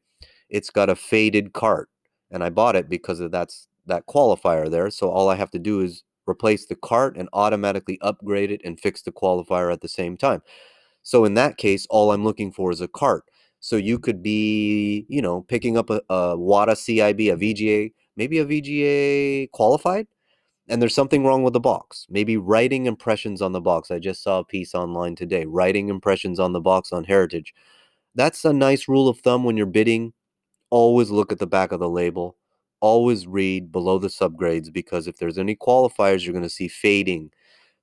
It's 0.48 0.70
got 0.70 0.90
a 0.90 0.96
faded 0.96 1.52
cart 1.52 1.88
and 2.30 2.44
I 2.44 2.50
bought 2.50 2.76
it 2.76 2.88
because 2.88 3.20
of 3.20 3.30
that's 3.30 3.68
that 3.86 4.06
qualifier 4.06 4.70
there. 4.70 4.90
So 4.90 5.10
all 5.10 5.28
I 5.28 5.36
have 5.36 5.50
to 5.52 5.58
do 5.58 5.80
is 5.80 6.04
replace 6.28 6.66
the 6.66 6.76
cart 6.76 7.16
and 7.16 7.28
automatically 7.32 7.98
upgrade 8.02 8.50
it 8.50 8.60
and 8.64 8.78
fix 8.78 9.02
the 9.02 9.12
qualifier 9.12 9.72
at 9.72 9.80
the 9.80 9.88
same 9.88 10.16
time. 10.16 10.42
So 11.02 11.24
in 11.24 11.34
that 11.34 11.56
case, 11.56 11.86
all 11.90 12.12
I'm 12.12 12.24
looking 12.24 12.52
for 12.52 12.70
is 12.70 12.80
a 12.80 12.88
cart. 12.88 13.24
So 13.60 13.76
you 13.76 13.98
could 13.98 14.22
be, 14.22 15.06
you 15.08 15.20
know, 15.20 15.42
picking 15.42 15.76
up 15.76 15.90
a, 15.90 16.00
a 16.08 16.36
WATA 16.36 16.72
CIB, 16.72 17.32
a 17.32 17.36
VGA, 17.36 17.92
maybe 18.16 18.38
a 18.38 18.46
VGA 18.46 19.50
qualified, 19.50 20.06
and 20.70 20.80
there's 20.80 20.94
something 20.94 21.24
wrong 21.24 21.42
with 21.42 21.52
the 21.52 21.60
box. 21.60 22.06
Maybe 22.08 22.36
writing 22.36 22.86
impressions 22.86 23.42
on 23.42 23.50
the 23.50 23.60
box. 23.60 23.90
I 23.90 23.98
just 23.98 24.22
saw 24.22 24.38
a 24.38 24.44
piece 24.44 24.72
online 24.72 25.16
today. 25.16 25.44
Writing 25.44 25.88
impressions 25.88 26.38
on 26.38 26.52
the 26.52 26.60
box 26.60 26.92
on 26.92 27.04
Heritage. 27.04 27.52
That's 28.14 28.44
a 28.44 28.52
nice 28.52 28.86
rule 28.86 29.08
of 29.08 29.18
thumb 29.18 29.42
when 29.42 29.56
you're 29.56 29.66
bidding. 29.66 30.12
Always 30.70 31.10
look 31.10 31.32
at 31.32 31.40
the 31.40 31.46
back 31.46 31.72
of 31.72 31.80
the 31.80 31.88
label. 31.88 32.36
Always 32.80 33.26
read 33.26 33.72
below 33.72 33.98
the 33.98 34.08
subgrades 34.08 34.72
because 34.72 35.08
if 35.08 35.16
there's 35.16 35.38
any 35.38 35.56
qualifiers, 35.56 36.24
you're 36.24 36.32
going 36.32 36.44
to 36.44 36.48
see 36.48 36.68
fading, 36.68 37.32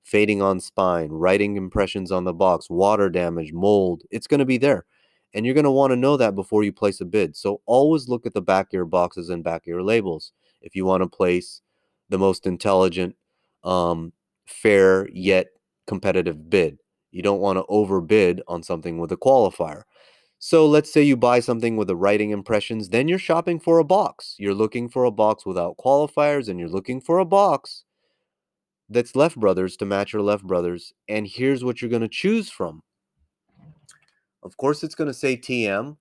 fading 0.02 0.40
on 0.40 0.58
spine, 0.58 1.10
writing 1.10 1.58
impressions 1.58 2.10
on 2.10 2.24
the 2.24 2.32
box, 2.32 2.70
water 2.70 3.10
damage, 3.10 3.52
mold. 3.52 4.02
It's 4.10 4.26
going 4.26 4.40
to 4.40 4.46
be 4.46 4.58
there. 4.58 4.86
And 5.34 5.44
you're 5.44 5.54
going 5.54 5.64
to 5.64 5.70
want 5.70 5.90
to 5.90 5.96
know 5.96 6.16
that 6.16 6.34
before 6.34 6.64
you 6.64 6.72
place 6.72 7.02
a 7.02 7.04
bid. 7.04 7.36
So 7.36 7.60
always 7.66 8.08
look 8.08 8.24
at 8.24 8.32
the 8.32 8.40
back 8.40 8.68
of 8.68 8.72
your 8.72 8.86
boxes 8.86 9.28
and 9.28 9.44
back 9.44 9.64
of 9.64 9.66
your 9.66 9.82
labels 9.82 10.32
if 10.62 10.74
you 10.74 10.86
want 10.86 11.02
to 11.02 11.08
place 11.08 11.60
the 12.08 12.18
most 12.18 12.46
intelligent, 12.46 13.16
um, 13.64 14.12
fair 14.46 15.08
yet 15.10 15.48
competitive 15.86 16.48
bid. 16.50 16.78
You 17.10 17.22
don't 17.22 17.40
want 17.40 17.58
to 17.58 17.64
overbid 17.68 18.42
on 18.48 18.62
something 18.62 18.98
with 18.98 19.12
a 19.12 19.16
qualifier. 19.16 19.82
So 20.38 20.66
let's 20.66 20.92
say 20.92 21.02
you 21.02 21.16
buy 21.16 21.40
something 21.40 21.76
with 21.76 21.88
the 21.88 21.96
writing 21.96 22.30
impressions, 22.30 22.90
then 22.90 23.08
you're 23.08 23.18
shopping 23.18 23.58
for 23.58 23.78
a 23.78 23.84
box. 23.84 24.36
You're 24.38 24.54
looking 24.54 24.88
for 24.88 25.04
a 25.04 25.10
box 25.10 25.44
without 25.44 25.76
qualifiers 25.78 26.48
and 26.48 26.60
you're 26.60 26.68
looking 26.68 27.00
for 27.00 27.18
a 27.18 27.24
box 27.24 27.84
that's 28.88 29.16
Left 29.16 29.36
Brothers 29.36 29.76
to 29.78 29.84
match 29.84 30.12
your 30.12 30.22
Left 30.22 30.44
Brothers. 30.44 30.92
And 31.08 31.26
here's 31.26 31.64
what 31.64 31.82
you're 31.82 31.90
going 31.90 32.02
to 32.02 32.08
choose 32.08 32.50
from. 32.50 32.82
Of 34.42 34.56
course, 34.56 34.84
it's 34.84 34.94
going 34.94 35.08
to 35.08 35.14
say 35.14 35.36
TM. 35.36 35.96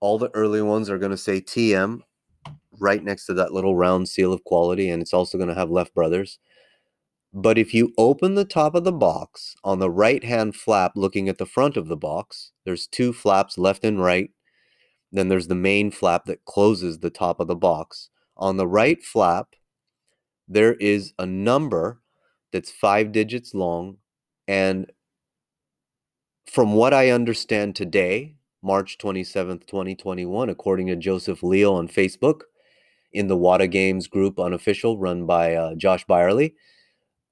All 0.00 0.18
the 0.18 0.30
early 0.34 0.62
ones 0.62 0.88
are 0.88 0.98
going 0.98 1.10
to 1.10 1.16
say 1.16 1.40
TM 1.40 2.00
right 2.80 3.02
next 3.02 3.26
to 3.26 3.34
that 3.34 3.52
little 3.52 3.76
round 3.76 4.08
seal 4.08 4.32
of 4.32 4.44
quality, 4.44 4.88
and 4.88 5.02
it's 5.02 5.14
also 5.14 5.38
going 5.38 5.48
to 5.48 5.54
have 5.54 5.70
Left 5.70 5.94
Brothers. 5.94 6.38
But 7.32 7.58
if 7.58 7.74
you 7.74 7.92
open 7.98 8.34
the 8.34 8.46
top 8.46 8.74
of 8.74 8.84
the 8.84 8.92
box 8.92 9.56
on 9.62 9.78
the 9.78 9.90
right 9.90 10.24
hand 10.24 10.56
flap 10.56 10.92
looking 10.96 11.28
at 11.28 11.38
the 11.38 11.44
front 11.44 11.76
of 11.76 11.88
the 11.88 11.96
box, 11.96 12.52
there's 12.64 12.86
two 12.86 13.12
flaps 13.12 13.58
left 13.58 13.84
and 13.84 14.02
right. 14.02 14.30
Then 15.12 15.28
there's 15.28 15.48
the 15.48 15.54
main 15.54 15.90
flap 15.90 16.24
that 16.26 16.44
closes 16.46 16.98
the 16.98 17.10
top 17.10 17.38
of 17.38 17.46
the 17.46 17.54
box. 17.54 18.08
On 18.38 18.56
the 18.56 18.66
right 18.66 19.02
flap, 19.02 19.48
there 20.48 20.74
is 20.74 21.12
a 21.18 21.26
number 21.26 22.00
that's 22.52 22.70
five 22.70 23.12
digits 23.12 23.54
long. 23.54 23.98
And 24.48 24.90
from 26.46 26.72
what 26.72 26.94
I 26.94 27.10
understand 27.10 27.76
today, 27.76 28.36
March 28.62 28.98
27th, 28.98 29.66
2021, 29.66 30.48
according 30.48 30.86
to 30.86 30.96
Joseph 30.96 31.42
Leo 31.42 31.74
on 31.74 31.86
Facebook 31.86 32.42
in 33.12 33.28
the 33.28 33.36
WATA 33.36 33.68
Games 33.68 34.06
group 34.06 34.38
unofficial 34.38 34.98
run 34.98 35.26
by 35.26 35.54
uh, 35.54 35.74
Josh 35.74 36.04
Byerly, 36.04 36.54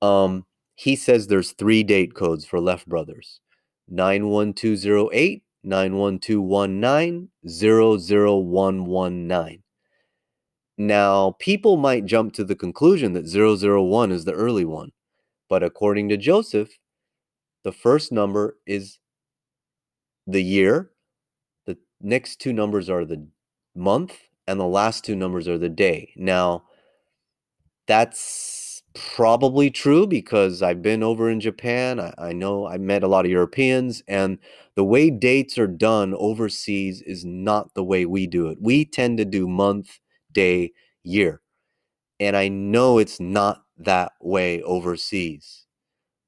um, 0.03 0.45
he 0.75 0.97
says 0.97 1.27
there's 1.27 1.53
three 1.53 1.83
date 1.83 2.15
codes 2.15 2.45
for 2.45 2.61
Left 2.61 2.89
Brothers. 2.89 3.41
91208, 3.89 5.43
91219, 5.63 7.29
00119. 7.45 9.63
Now, 10.77 11.37
people 11.39 11.77
might 11.77 12.05
jump 12.05 12.33
to 12.35 12.45
the 12.45 12.57
conclusion 12.57 13.13
that 13.13 13.29
001 13.29 14.11
is 14.11 14.25
the 14.25 14.33
early 14.33 14.65
one, 14.65 14.91
but 15.49 15.63
according 15.63 16.09
to 16.09 16.17
Joseph, 16.17 16.71
the 17.63 17.73
first 17.73 18.11
number 18.11 18.59
is 18.67 18.99
the 20.27 20.43
year, 20.43 20.91
the 21.67 21.79
next 22.01 22.41
two 22.41 22.53
numbers 22.53 22.91
are 22.91 23.05
the 23.05 23.25
month, 23.77 24.19
and 24.47 24.61
the 24.61 24.67
last 24.67 25.05
two 25.05 25.17
numbers 25.17 25.49
are 25.49 25.59
the 25.59 25.69
day. 25.69 26.13
Now, 26.17 26.65
that's 27.87 28.83
probably 28.95 29.71
true 29.71 30.07
because 30.07 30.63
I've 30.63 30.83
been 30.83 31.03
over 31.03 31.29
in 31.29 31.41
Japan. 31.41 31.99
I, 31.99 32.15
I, 32.19 32.33
know 32.33 32.67
I 32.67 32.79
met 32.79 33.03
a 33.03 33.09
lot 33.09 33.25
of 33.25 33.31
Europeans, 33.31 34.03
and 34.07 34.39
the 34.77 34.85
way 34.85 35.11
dates 35.11 35.59
are 35.59 35.67
done 35.67 36.15
overseas 36.15 37.03
is 37.03 37.25
not 37.25 37.75
the 37.75 37.85
way 37.85 38.07
we 38.07 38.27
do 38.27 38.49
it. 38.49 38.59
We 38.61 38.85
tend 38.85 39.19
to 39.19 39.25
do 39.25 39.49
month, 39.49 39.99
day, 40.33 40.73
year. 41.03 41.41
And 42.21 42.37
I 42.37 42.49
know 42.49 42.99
it's 42.99 43.21
not 43.21 43.65
that 43.79 44.13
way 44.21 44.63
overseas. 44.63 45.67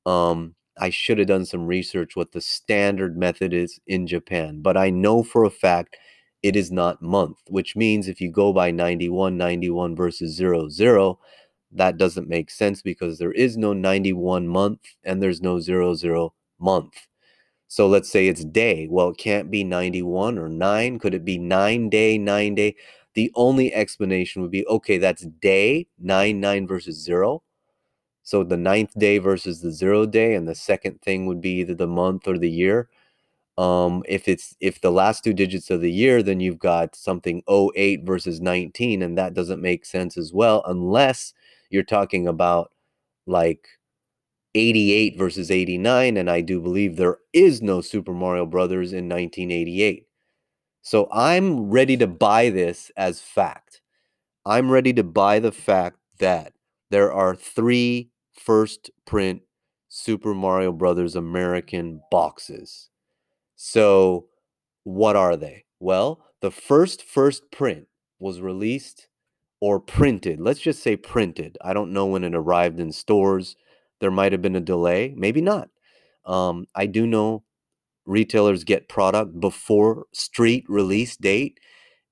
Um, 0.05 0.57
I 0.79 0.91
should 0.91 1.19
have 1.19 1.29
done 1.29 1.47
some 1.47 1.67
research 1.67 2.17
what 2.17 2.33
the 2.33 2.41
standard 2.41 3.17
method 3.17 3.55
is 3.55 3.81
in 3.87 4.07
Japan, 4.07 4.61
but 4.61 4.77
I 4.77 4.91
know 4.91 5.23
for 5.23 5.45
a 5.45 5.51
fact 5.51 5.97
it 6.43 6.57
is 6.57 6.71
not 6.71 7.03
month, 7.03 7.39
which 7.49 7.77
means 7.77 8.09
if 8.09 8.21
you 8.21 8.31
go 8.31 8.53
by 8.53 8.71
91, 8.71 9.37
91 9.37 9.97
versus 9.97 10.35
0, 10.35 10.69
0, 10.69 11.19
that 11.73 11.97
doesn't 11.97 12.29
make 12.29 12.51
sense 12.51 12.83
because 12.83 13.19
there 13.19 13.33
is 13.33 13.57
no 13.57 13.73
91 13.73 14.47
month 14.47 14.81
and 15.05 15.23
there's 15.23 15.43
no 15.43 15.61
0, 15.61 15.95
0 15.95 16.35
month. 16.59 17.07
So 17.69 17.89
let's 17.89 18.11
say 18.11 18.29
it's 18.29 18.45
day. 18.45 18.87
Well, 18.89 19.11
it 19.11 19.19
can't 19.19 19.51
be 19.51 19.65
91 19.65 20.39
or 20.39 20.49
9. 20.49 20.99
Could 20.99 21.15
it 21.15 21.25
be 21.25 21.39
9 21.39 21.89
day, 21.91 22.19
9 22.19 22.55
day? 22.55 22.77
The 23.15 23.33
only 23.35 23.75
explanation 23.75 24.43
would 24.43 24.51
be 24.51 24.67
okay, 24.67 24.99
that's 24.99 25.27
day, 25.27 25.89
9, 25.99 26.39
9 26.41 26.67
versus 26.67 27.03
0. 27.03 27.43
So 28.27 28.43
the 28.43 28.57
ninth 28.57 28.93
day 28.99 29.19
versus 29.19 29.61
the 29.61 29.71
zero 29.71 30.05
day, 30.05 30.35
and 30.35 30.49
the 30.49 30.55
second 30.57 31.01
thing 31.01 31.27
would 31.27 31.41
be 31.41 31.61
either 31.61 31.77
the 31.77 31.87
month 31.87 32.27
or 32.27 32.37
the 32.37 32.51
year. 32.51 32.89
Um, 33.59 34.03
if 34.09 34.29
it's 34.29 34.55
if 34.61 34.81
the 34.81 34.91
last 34.93 35.25
two 35.25 35.33
digits 35.33 35.71
of 35.71 35.81
the 35.81 35.91
year, 35.93 36.23
then 36.23 36.41
you've 36.41 36.59
got 36.59 36.95
something 36.95 37.43
08 37.49 38.05
versus 38.05 38.41
19, 38.41 39.03
and 39.03 39.17
that 39.19 39.35
doesn't 39.35 39.63
make 39.63 39.85
sense 39.87 40.17
as 40.19 40.33
well, 40.33 40.63
unless 40.67 41.33
you're 41.71 41.83
talking 41.83 42.27
about 42.29 42.73
like 43.27 43.69
88 44.55 45.19
versus 45.19 45.51
89, 45.51 46.17
and 46.17 46.31
I 46.31 46.41
do 46.43 46.61
believe 46.61 46.97
there 46.97 47.19
is 47.33 47.63
no 47.63 47.81
Super 47.81 48.13
Mario 48.13 48.47
Brothers 48.47 48.93
in 48.93 49.09
1988. 49.09 50.07
So 50.83 51.09
I'm 51.13 51.71
ready 51.71 51.97
to 51.99 52.07
buy 52.07 52.51
this 52.51 52.91
as 52.97 53.21
fact. 53.21 53.81
I'm 54.47 54.71
ready 54.71 54.93
to 54.95 55.03
buy 55.05 55.41
the 55.41 55.53
fact 55.53 55.99
that 56.19 56.55
there 56.91 57.13
are 57.13 57.35
three 57.37 58.11
first 58.33 58.91
print 59.07 59.43
Super 59.89 60.35
Mario 60.35 60.73
Brothers 60.73 61.17
American 61.17 62.01
boxes. 62.11 62.91
So, 63.57 64.27
what 64.85 65.17
are 65.17 65.37
they? 65.37 65.65
Well, 65.81 66.25
the 66.41 66.51
first 66.51 67.03
first 67.03 67.51
print 67.51 67.89
was 68.19 68.41
released 68.41 69.09
or 69.61 69.81
printed. 69.81 70.41
Let's 70.41 70.61
just 70.61 70.83
say 70.83 70.97
printed. 70.97 71.59
I 71.63 71.73
don't 71.73 71.93
know 71.93 72.07
when 72.07 72.25
it 72.25 72.35
arrived 72.35 72.79
in 72.79 72.93
stores. 72.93 73.57
There 74.01 74.11
might 74.11 74.33
have 74.33 74.43
been 74.43 74.57
a 74.57 74.61
delay, 74.61 75.15
maybe 75.17 75.41
not. 75.41 75.71
Um, 76.27 76.67
I 76.75 76.87
do 76.87 77.07
know 77.07 77.45
retailers 78.05 78.65
get 78.65 78.89
product 78.89 79.41
before 79.41 80.07
street 80.13 80.65
release 80.69 81.17
date. 81.17 81.59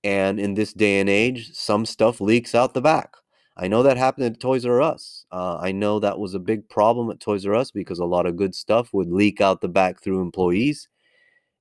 And 0.02 0.38
in 0.40 0.54
this 0.54 0.72
day 0.72 1.00
and 1.00 1.08
age, 1.08 1.52
some 1.54 1.86
stuff 1.86 2.20
leaks 2.20 2.54
out 2.54 2.74
the 2.74 2.80
back. 2.82 3.14
I 3.56 3.68
know 3.68 3.82
that 3.82 3.96
happened 3.96 4.26
at 4.26 4.40
Toys 4.40 4.66
R 4.66 4.82
Us. 4.82 5.26
Uh, 5.30 5.58
I 5.58 5.72
know 5.72 6.00
that 6.00 6.18
was 6.18 6.34
a 6.34 6.38
big 6.40 6.68
problem 6.68 7.10
at 7.10 7.20
Toys 7.20 7.46
R 7.46 7.54
Us 7.54 7.70
because 7.70 7.98
a 7.98 8.04
lot 8.04 8.26
of 8.26 8.36
good 8.36 8.54
stuff 8.54 8.92
would 8.92 9.10
leak 9.10 9.40
out 9.40 9.60
the 9.60 9.68
back 9.68 10.02
through 10.02 10.20
employees 10.20 10.88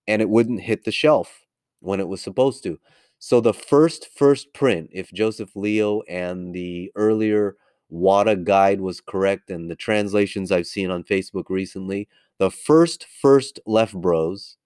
and 0.08 0.22
it 0.22 0.30
wouldn't 0.30 0.62
hit 0.62 0.84
the 0.86 0.92
shelf 0.92 1.46
when 1.80 2.00
it 2.00 2.08
was 2.08 2.22
supposed 2.22 2.64
to. 2.64 2.80
So 3.20 3.40
the 3.40 3.54
first 3.54 4.08
first 4.16 4.54
print, 4.54 4.90
if 4.92 5.12
Joseph 5.14 5.56
Leo 5.56 6.02
and 6.10 6.54
the 6.54 6.92
earlier 6.96 7.56
WATA 7.90 8.44
guide 8.44 8.82
was 8.82 9.02
correct 9.02 9.50
and 9.50 9.70
the 9.70 9.76
translations 9.76 10.52
I've 10.52 10.68
seen 10.68 10.90
on 10.90 11.04
Facebook 11.04 11.46
recently, 11.50 12.10
the 12.40 12.52
first 12.52 13.06
first 13.22 13.60
Left 13.66 13.94
Bros 13.94 14.58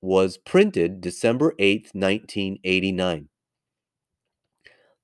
was 0.00 0.38
printed 0.38 1.00
December 1.00 1.52
8th, 1.58 1.92
1989. 1.94 3.28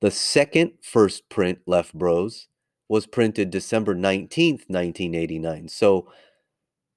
The 0.00 0.10
second 0.10 0.72
first 0.82 1.28
print 1.28 1.58
Left 1.66 1.92
Bros 1.92 2.48
was 2.88 3.06
printed 3.06 3.50
December 3.50 3.94
19th, 3.94 4.64
1989. 4.68 5.68
So 5.68 6.08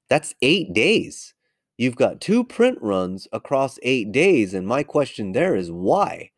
that's 0.09 0.35
eight 0.41 0.73
days. 0.73 1.33
You've 1.79 1.95
got 1.95 2.19
two 2.19 2.43
print 2.43 2.77
runs 2.81 3.25
across 3.31 3.79
eight 3.83 4.11
days. 4.11 4.53
And 4.53 4.67
my 4.67 4.83
question 4.83 5.31
there 5.31 5.55
is 5.55 5.71
why? 5.71 6.31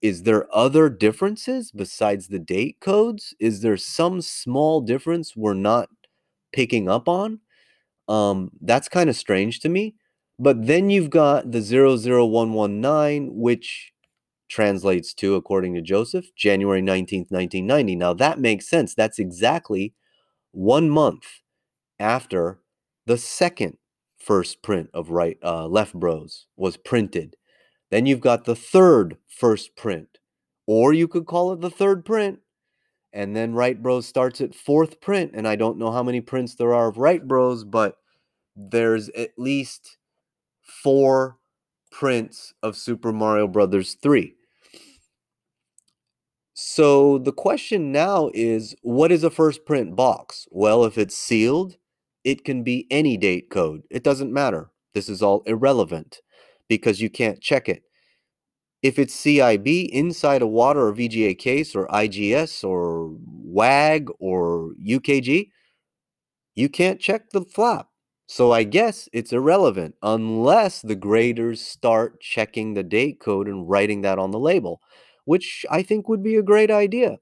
Is 0.00 0.22
there 0.22 0.46
other 0.56 0.88
differences 0.88 1.72
besides 1.72 2.28
the 2.28 2.38
date 2.38 2.76
codes? 2.80 3.34
Is 3.40 3.60
there 3.60 3.76
some 3.76 4.22
small 4.22 4.80
difference 4.80 5.34
we're 5.34 5.54
not 5.54 5.88
picking 6.52 6.88
up 6.88 7.08
on? 7.08 7.40
Um, 8.06 8.52
that's 8.60 8.88
kind 8.88 9.10
of 9.10 9.16
strange 9.16 9.58
to 9.60 9.68
me. 9.68 9.96
But 10.38 10.68
then 10.68 10.90
you've 10.90 11.10
got 11.10 11.50
the 11.50 11.60
00119, 11.60 13.34
which 13.34 13.92
translates 14.48 15.12
to, 15.14 15.34
according 15.34 15.74
to 15.74 15.82
Joseph, 15.82 16.26
January 16.36 16.82
19th, 16.82 17.32
1990. 17.32 17.96
Now 17.96 18.14
that 18.14 18.38
makes 18.38 18.70
sense. 18.70 18.94
That's 18.94 19.18
exactly 19.18 19.92
one 20.52 20.88
month 20.88 21.24
after 21.98 22.60
the 23.06 23.18
second 23.18 23.76
first 24.28 24.60
print 24.60 24.90
of 24.92 25.08
right 25.08 25.38
uh, 25.42 25.66
left 25.66 25.94
bros 25.94 26.44
was 26.54 26.76
printed. 26.76 27.34
Then 27.90 28.04
you've 28.04 28.20
got 28.20 28.44
the 28.44 28.54
third 28.54 29.16
first 29.26 29.74
print, 29.74 30.18
or 30.66 30.92
you 30.92 31.08
could 31.08 31.24
call 31.24 31.50
it 31.50 31.62
the 31.62 31.70
third 31.70 32.04
print. 32.04 32.40
And 33.10 33.34
then 33.34 33.54
Right 33.54 33.82
Bros 33.82 34.06
starts 34.06 34.42
at 34.42 34.54
fourth 34.54 35.00
print. 35.00 35.30
And 35.32 35.48
I 35.48 35.56
don't 35.56 35.78
know 35.78 35.90
how 35.90 36.02
many 36.02 36.20
prints 36.20 36.54
there 36.54 36.74
are 36.74 36.88
of 36.88 36.98
Right 36.98 37.26
Bros, 37.26 37.64
but 37.64 37.96
there's 38.54 39.08
at 39.10 39.30
least 39.38 39.96
four 40.60 41.38
prints 41.90 42.52
of 42.62 42.76
Super 42.76 43.10
Mario 43.10 43.48
Brothers 43.48 43.96
3. 44.02 44.34
So 46.52 47.16
the 47.16 47.32
question 47.32 47.92
now 47.92 48.30
is 48.34 48.76
what 48.82 49.10
is 49.10 49.24
a 49.24 49.30
first 49.30 49.64
print 49.64 49.96
box? 49.96 50.46
Well, 50.50 50.84
if 50.84 50.98
it's 50.98 51.16
sealed, 51.16 51.78
it 52.28 52.44
can 52.44 52.62
be 52.62 52.86
any 52.90 53.16
date 53.16 53.48
code. 53.48 53.84
It 53.90 54.04
doesn't 54.04 54.30
matter. 54.30 54.70
This 54.92 55.08
is 55.08 55.22
all 55.22 55.42
irrelevant 55.46 56.20
because 56.68 57.00
you 57.00 57.08
can't 57.08 57.40
check 57.40 57.70
it. 57.70 57.84
If 58.82 58.98
it's 58.98 59.16
CIB 59.16 59.88
inside 59.88 60.42
a 60.42 60.46
WATA 60.46 60.76
or 60.76 60.92
VGA 60.92 61.38
case 61.38 61.74
or 61.74 61.88
IGS 61.88 62.62
or 62.62 63.16
WAG 63.24 64.10
or 64.18 64.74
UKG, 64.86 65.48
you 66.54 66.68
can't 66.68 67.00
check 67.00 67.30
the 67.30 67.46
flap. 67.46 67.86
So 68.26 68.52
I 68.52 68.64
guess 68.64 69.08
it's 69.14 69.32
irrelevant 69.32 69.94
unless 70.02 70.82
the 70.82 70.96
graders 70.96 71.62
start 71.62 72.20
checking 72.20 72.74
the 72.74 72.82
date 72.82 73.20
code 73.20 73.48
and 73.48 73.66
writing 73.66 74.02
that 74.02 74.18
on 74.18 74.32
the 74.32 74.38
label, 74.38 74.82
which 75.24 75.64
I 75.70 75.82
think 75.82 76.10
would 76.10 76.22
be 76.22 76.36
a 76.36 76.42
great 76.42 76.70
idea. 76.70 77.20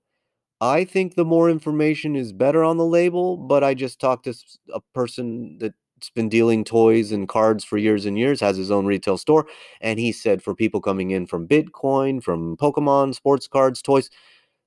I 0.60 0.84
think 0.84 1.14
the 1.14 1.24
more 1.24 1.50
information 1.50 2.16
is 2.16 2.32
better 2.32 2.64
on 2.64 2.78
the 2.78 2.84
label, 2.86 3.36
but 3.36 3.62
I 3.62 3.74
just 3.74 4.00
talked 4.00 4.24
to 4.24 4.34
a 4.72 4.80
person 4.94 5.58
that's 5.58 6.10
been 6.14 6.28
dealing 6.28 6.64
toys 6.64 7.12
and 7.12 7.28
cards 7.28 7.62
for 7.64 7.76
years 7.76 8.06
and 8.06 8.18
years, 8.18 8.40
has 8.40 8.56
his 8.56 8.70
own 8.70 8.86
retail 8.86 9.18
store, 9.18 9.46
and 9.80 9.98
he 9.98 10.12
said 10.12 10.42
for 10.42 10.54
people 10.54 10.80
coming 10.80 11.10
in 11.10 11.26
from 11.26 11.46
Bitcoin, 11.46 12.22
from 12.22 12.56
Pokemon, 12.56 13.14
sports 13.14 13.46
cards, 13.46 13.82
toys, 13.82 14.08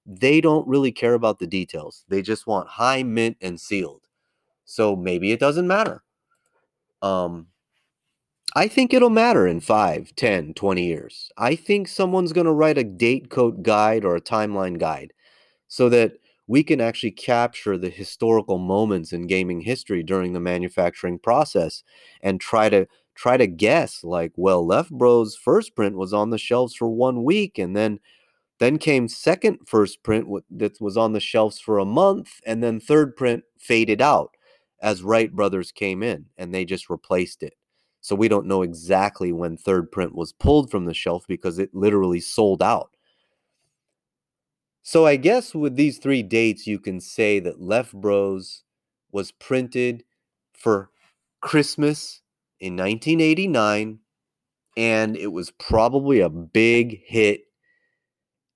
they 0.05 0.41
don't 0.41 0.67
really 0.67 0.91
care 0.91 1.13
about 1.15 1.39
the 1.39 1.47
details. 1.47 2.05
They 2.07 2.21
just 2.21 2.47
want 2.47 2.67
high 2.67 3.03
mint 3.03 3.37
and 3.41 3.59
sealed. 3.59 4.03
So 4.65 4.95
maybe 4.95 5.31
it 5.31 5.39
doesn't 5.39 5.67
matter. 5.67 6.03
Um, 7.01 7.47
I 8.55 8.67
think 8.67 8.93
it'll 8.93 9.09
matter 9.09 9.47
in 9.47 9.59
5, 9.59 10.15
10, 10.15 10.53
20 10.53 10.85
years. 10.85 11.31
I 11.37 11.55
think 11.55 11.87
someone's 11.87 12.33
going 12.33 12.45
to 12.45 12.51
write 12.51 12.77
a 12.77 12.83
date 12.83 13.29
code 13.29 13.63
guide 13.63 14.03
or 14.03 14.15
a 14.15 14.21
timeline 14.21 14.79
guide 14.79 15.13
so 15.69 15.87
that 15.89 16.13
we 16.47 16.63
can 16.63 16.81
actually 16.81 17.11
capture 17.11 17.77
the 17.77 17.89
historical 17.89 18.57
moments 18.57 19.13
in 19.13 19.27
gaming 19.27 19.61
history 19.61 20.03
during 20.03 20.33
the 20.33 20.39
manufacturing 20.41 21.19
process 21.19 21.83
and 22.21 22.41
try 22.41 22.67
to 22.69 22.85
try 23.15 23.37
to 23.37 23.47
guess 23.47 24.03
like 24.03 24.33
well 24.35 24.65
left 24.65 24.91
bros 24.91 25.35
first 25.35 25.75
print 25.75 25.95
was 25.95 26.13
on 26.13 26.29
the 26.29 26.37
shelves 26.37 26.75
for 26.75 26.89
one 26.89 27.23
week 27.23 27.57
and 27.57 27.75
then 27.75 27.99
then 28.59 28.77
came 28.77 29.07
second 29.07 29.57
first 29.65 30.03
print 30.03 30.27
that 30.49 30.79
was 30.81 30.97
on 30.97 31.13
the 31.13 31.19
shelves 31.19 31.59
for 31.59 31.79
a 31.79 31.85
month 31.85 32.41
and 32.45 32.61
then 32.61 32.79
third 32.79 33.15
print 33.15 33.43
faded 33.57 34.01
out 34.01 34.35
as 34.81 35.03
Right 35.03 35.33
brothers 35.33 35.71
came 35.71 36.03
in 36.03 36.25
and 36.37 36.53
they 36.53 36.65
just 36.65 36.89
replaced 36.89 37.43
it. 37.43 37.53
So 38.01 38.15
we 38.15 38.27
don't 38.27 38.45
know 38.47 38.61
exactly 38.61 39.33
when 39.33 39.57
third 39.57 39.91
print 39.91 40.15
was 40.15 40.31
pulled 40.31 40.71
from 40.71 40.85
the 40.85 40.93
shelf 40.93 41.25
because 41.27 41.59
it 41.59 41.73
literally 41.73 42.21
sold 42.21 42.61
out. 42.61 42.91
So 44.89 45.05
I 45.05 45.17
guess 45.17 45.53
with 45.53 45.75
these 45.75 45.99
three 45.99 46.23
dates, 46.23 46.65
you 46.65 46.79
can 46.79 46.99
say 46.99 47.39
that 47.41 47.61
Left 47.61 47.93
Bros 47.93 48.63
was 49.11 49.31
printed 49.31 50.03
for 50.51 50.89
Christmas 51.41 52.23
in 52.59 52.75
1989, 52.75 53.99
and 54.75 55.15
it 55.15 55.31
was 55.31 55.51
probably 55.51 56.21
a 56.21 56.27
big 56.27 57.01
hit. 57.05 57.41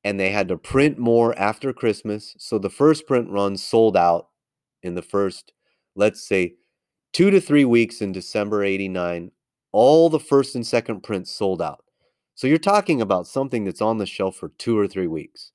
And 0.03 0.19
they 0.19 0.31
had 0.31 0.47
to 0.47 0.57
print 0.57 0.97
more 0.97 1.37
after 1.37 1.71
Christmas. 1.71 2.33
So 2.39 2.57
the 2.57 2.67
first 2.67 3.05
print 3.05 3.29
run 3.29 3.55
sold 3.55 3.95
out 3.95 4.29
in 4.81 4.95
the 4.95 5.03
first 5.03 5.53
let's 5.95 6.27
say, 6.27 6.55
two 7.11 7.29
to 7.29 7.39
three 7.39 7.63
weeks 7.63 8.01
in 8.01 8.11
December 8.11 8.63
89, 8.63 9.29
all 9.71 10.09
the 10.09 10.19
first 10.19 10.55
and 10.55 10.65
second 10.65 11.03
prints 11.03 11.29
sold 11.29 11.61
out. 11.61 11.83
So 12.33 12.47
you're 12.47 12.57
talking 12.57 13.01
about 13.01 13.27
something 13.27 13.65
that's 13.65 13.83
on 13.83 13.99
the 13.99 14.07
shelf 14.07 14.35
for 14.35 14.49
two 14.49 14.75
or 14.75 14.87
three 14.87 15.05
weeks. 15.05 15.52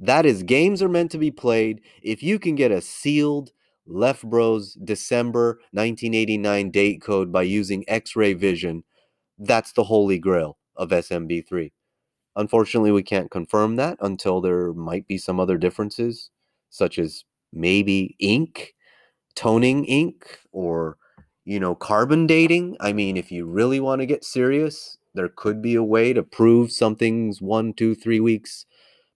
That 0.00 0.26
is, 0.26 0.42
games 0.42 0.82
are 0.82 0.88
meant 0.88 1.12
to 1.12 1.18
be 1.18 1.30
played. 1.30 1.82
If 2.02 2.22
you 2.22 2.38
can 2.38 2.56
get 2.56 2.72
a 2.72 2.80
sealed 2.80 3.52
Left 3.86 4.24
Bros 4.24 4.74
December 4.74 5.60
1989 5.72 6.70
date 6.70 7.02
code 7.02 7.32
by 7.32 7.42
using 7.42 7.84
X 7.88 8.16
ray 8.16 8.32
vision, 8.34 8.84
that's 9.38 9.72
the 9.72 9.84
holy 9.84 10.18
grail 10.18 10.58
of 10.76 10.90
SMB3. 10.90 11.72
Unfortunately, 12.36 12.92
we 12.92 13.02
can't 13.02 13.30
confirm 13.30 13.76
that 13.76 13.98
until 14.00 14.40
there 14.40 14.72
might 14.72 15.06
be 15.08 15.18
some 15.18 15.40
other 15.40 15.58
differences, 15.58 16.30
such 16.70 16.98
as 16.98 17.24
maybe 17.52 18.16
ink 18.20 18.74
toning 19.34 19.84
ink 19.86 20.38
or 20.52 20.96
you 21.44 21.58
know 21.60 21.74
carbon 21.74 22.26
dating 22.26 22.76
i 22.80 22.92
mean 22.92 23.16
if 23.16 23.32
you 23.32 23.46
really 23.46 23.80
want 23.80 24.00
to 24.00 24.06
get 24.06 24.24
serious 24.24 24.98
there 25.14 25.28
could 25.28 25.60
be 25.62 25.74
a 25.74 25.82
way 25.82 26.12
to 26.12 26.22
prove 26.22 26.70
something's 26.72 27.40
one 27.40 27.72
two 27.72 27.94
three 27.94 28.20
weeks 28.20 28.66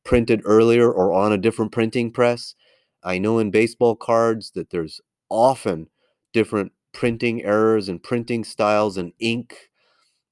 printed 0.04 0.42
earlier 0.44 0.90
or 0.90 1.12
on 1.12 1.32
a 1.32 1.38
different 1.38 1.72
printing 1.72 2.10
press 2.10 2.54
i 3.02 3.18
know 3.18 3.38
in 3.38 3.50
baseball 3.50 3.96
cards 3.96 4.50
that 4.52 4.70
there's 4.70 5.00
often 5.28 5.88
different 6.32 6.72
printing 6.92 7.42
errors 7.42 7.88
and 7.88 8.02
printing 8.02 8.44
styles 8.44 8.96
and 8.96 9.12
ink 9.18 9.70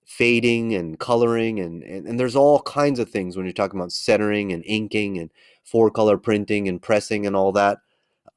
fading 0.04 0.74
and 0.74 0.98
coloring 0.98 1.58
and, 1.58 1.82
and, 1.82 2.06
and 2.06 2.20
there's 2.20 2.36
all 2.36 2.60
kinds 2.62 2.98
of 2.98 3.08
things 3.08 3.36
when 3.36 3.46
you're 3.46 3.52
talking 3.52 3.80
about 3.80 3.90
centering 3.90 4.52
and 4.52 4.62
inking 4.66 5.18
and 5.18 5.30
four 5.64 5.90
color 5.90 6.18
printing 6.18 6.68
and 6.68 6.82
pressing 6.82 7.26
and 7.26 7.34
all 7.34 7.50
that 7.50 7.78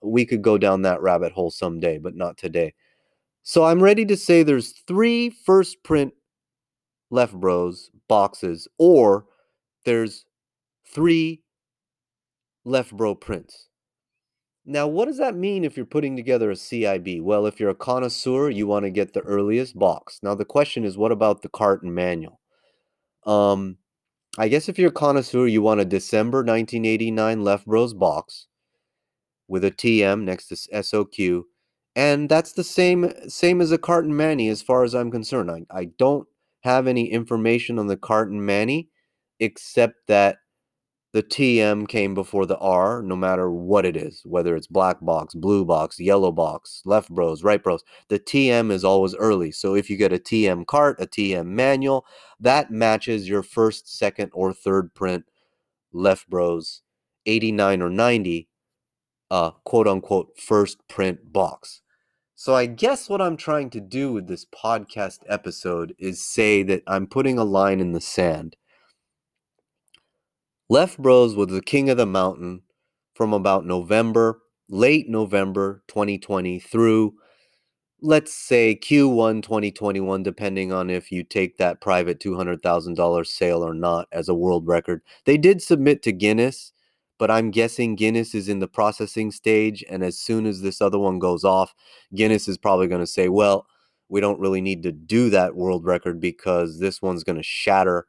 we 0.05 0.25
could 0.25 0.41
go 0.41 0.57
down 0.57 0.83
that 0.83 1.01
rabbit 1.01 1.33
hole 1.33 1.51
someday, 1.51 1.97
but 1.97 2.15
not 2.15 2.37
today. 2.37 2.73
So 3.43 3.65
I'm 3.65 3.81
ready 3.81 4.05
to 4.05 4.17
say 4.17 4.43
there's 4.43 4.71
three 4.87 5.29
first 5.29 5.83
print 5.83 6.13
left 7.09 7.33
bros 7.33 7.91
boxes, 8.07 8.67
or 8.77 9.25
there's 9.83 10.25
three 10.87 11.43
left 12.63 12.95
bro 12.95 13.15
prints. 13.15 13.69
Now, 14.65 14.87
what 14.87 15.05
does 15.05 15.17
that 15.17 15.35
mean 15.35 15.63
if 15.63 15.77
you're 15.77 15.85
putting 15.85 16.15
together 16.15 16.49
a 16.49 16.55
CIB? 16.55 17.21
Well, 17.21 17.45
if 17.45 17.59
you're 17.59 17.69
a 17.69 17.75
connoisseur, 17.75 18.49
you 18.49 18.65
want 18.65 18.85
to 18.85 18.89
get 18.89 19.13
the 19.13 19.21
earliest 19.21 19.77
box. 19.77 20.19
Now, 20.23 20.33
the 20.33 20.45
question 20.45 20.83
is, 20.83 20.97
what 20.97 21.11
about 21.11 21.43
the 21.43 21.49
carton 21.49 21.93
manual? 21.93 22.39
Um, 23.27 23.77
I 24.39 24.47
guess 24.47 24.67
if 24.67 24.79
you're 24.79 24.89
a 24.89 24.93
connoisseur, 24.93 25.45
you 25.45 25.61
want 25.61 25.81
a 25.81 25.85
December 25.85 26.39
1989 26.39 27.43
Left 27.43 27.65
Bros 27.67 27.93
box 27.93 28.47
with 29.47 29.63
a 29.63 29.71
TM 29.71 30.23
next 30.23 30.47
to 30.47 30.55
SOQ. 30.55 31.43
And 31.95 32.27
that's 32.27 32.53
the 32.53 32.63
same 32.63 33.13
same 33.27 33.61
as 33.61 33.71
a 33.71 33.77
carton 33.77 34.15
Manny 34.15 34.49
as 34.49 34.61
far 34.61 34.83
as 34.83 34.93
I'm 34.93 35.11
concerned. 35.11 35.49
I, 35.49 35.65
I 35.69 35.85
don't 35.97 36.27
have 36.61 36.87
any 36.87 37.09
information 37.09 37.79
on 37.79 37.87
the 37.87 37.95
carton 37.95 38.45
Manny 38.45 38.89
except 39.39 40.07
that 40.07 40.37
the 41.15 41.23
TM 41.23 41.87
came 41.87 42.13
before 42.13 42.45
the 42.45 42.57
R, 42.57 43.01
no 43.01 43.15
matter 43.15 43.49
what 43.49 43.85
it 43.85 43.95
is, 43.95 44.21
whether 44.25 44.53
it's 44.53 44.67
black 44.67 44.97
box, 44.99 45.33
blue 45.33 45.63
box, 45.63 45.97
yellow 45.97 46.29
box, 46.29 46.81
left 46.83 47.09
bros, 47.09 47.41
right 47.41 47.63
bros. 47.63 47.85
The 48.09 48.19
TM 48.19 48.69
is 48.69 48.83
always 48.83 49.15
early. 49.15 49.51
So 49.51 49.75
if 49.75 49.89
you 49.89 49.95
get 49.95 50.11
a 50.11 50.17
TM 50.17 50.67
cart, 50.67 50.97
a 50.99 51.07
TM 51.07 51.45
manual, 51.45 52.05
that 52.37 52.69
matches 52.69 53.29
your 53.29 53.43
first, 53.43 53.97
second, 53.97 54.31
or 54.33 54.51
third 54.51 54.93
print 54.93 55.23
left 55.93 56.29
bros 56.29 56.81
89 57.25 57.81
or 57.81 57.89
90 57.89 58.49
uh, 59.31 59.51
quote 59.63 59.87
unquote 59.87 60.37
first 60.37 60.85
print 60.89 61.31
box. 61.31 61.81
So 62.35 62.55
I 62.55 62.65
guess 62.65 63.07
what 63.07 63.21
I'm 63.21 63.37
trying 63.37 63.69
to 63.69 63.79
do 63.79 64.11
with 64.11 64.27
this 64.27 64.45
podcast 64.45 65.19
episode 65.29 65.95
is 65.97 66.21
say 66.21 66.61
that 66.63 66.83
I'm 66.85 67.07
putting 67.07 67.37
a 67.37 67.45
line 67.45 67.79
in 67.79 67.93
the 67.93 68.01
sand. 68.01 68.57
Left 70.69 70.97
Bros 70.97 71.35
was 71.35 71.47
the 71.47 71.61
king 71.61 71.89
of 71.89 71.97
the 71.97 72.05
mountain 72.05 72.61
from 73.13 73.33
about 73.33 73.65
November, 73.65 74.41
late 74.69 75.07
November 75.07 75.83
2020 75.87 76.59
through 76.59 77.13
let's 78.01 78.33
say 78.33 78.75
Q1 78.75 79.41
2021 79.41 80.21
depending 80.21 80.71
on 80.71 80.89
if 80.89 81.11
you 81.11 81.23
take 81.23 81.57
that 81.57 81.81
private 81.81 82.19
$200,000 82.19 83.25
sale 83.25 83.65
or 83.65 83.73
not 83.73 84.07
as 84.11 84.27
a 84.27 84.35
world 84.35 84.67
record. 84.67 85.01
They 85.25 85.37
did 85.37 85.61
submit 85.61 86.03
to 86.03 86.11
Guinness 86.11 86.73
but 87.17 87.31
I'm 87.31 87.51
guessing 87.51 87.95
Guinness 87.95 88.35
is 88.35 88.49
in 88.49 88.59
the 88.59 88.67
processing 88.67 89.31
stage. 89.31 89.83
And 89.89 90.03
as 90.03 90.17
soon 90.17 90.45
as 90.45 90.61
this 90.61 90.81
other 90.81 90.99
one 90.99 91.19
goes 91.19 91.43
off, 91.43 91.73
Guinness 92.13 92.47
is 92.47 92.57
probably 92.57 92.87
going 92.87 93.01
to 93.01 93.07
say, 93.07 93.29
well, 93.29 93.67
we 94.09 94.21
don't 94.21 94.39
really 94.39 94.61
need 94.61 94.83
to 94.83 94.91
do 94.91 95.29
that 95.29 95.55
world 95.55 95.85
record 95.85 96.19
because 96.19 96.79
this 96.79 97.01
one's 97.01 97.23
going 97.23 97.37
to 97.37 97.43
shatter 97.43 98.05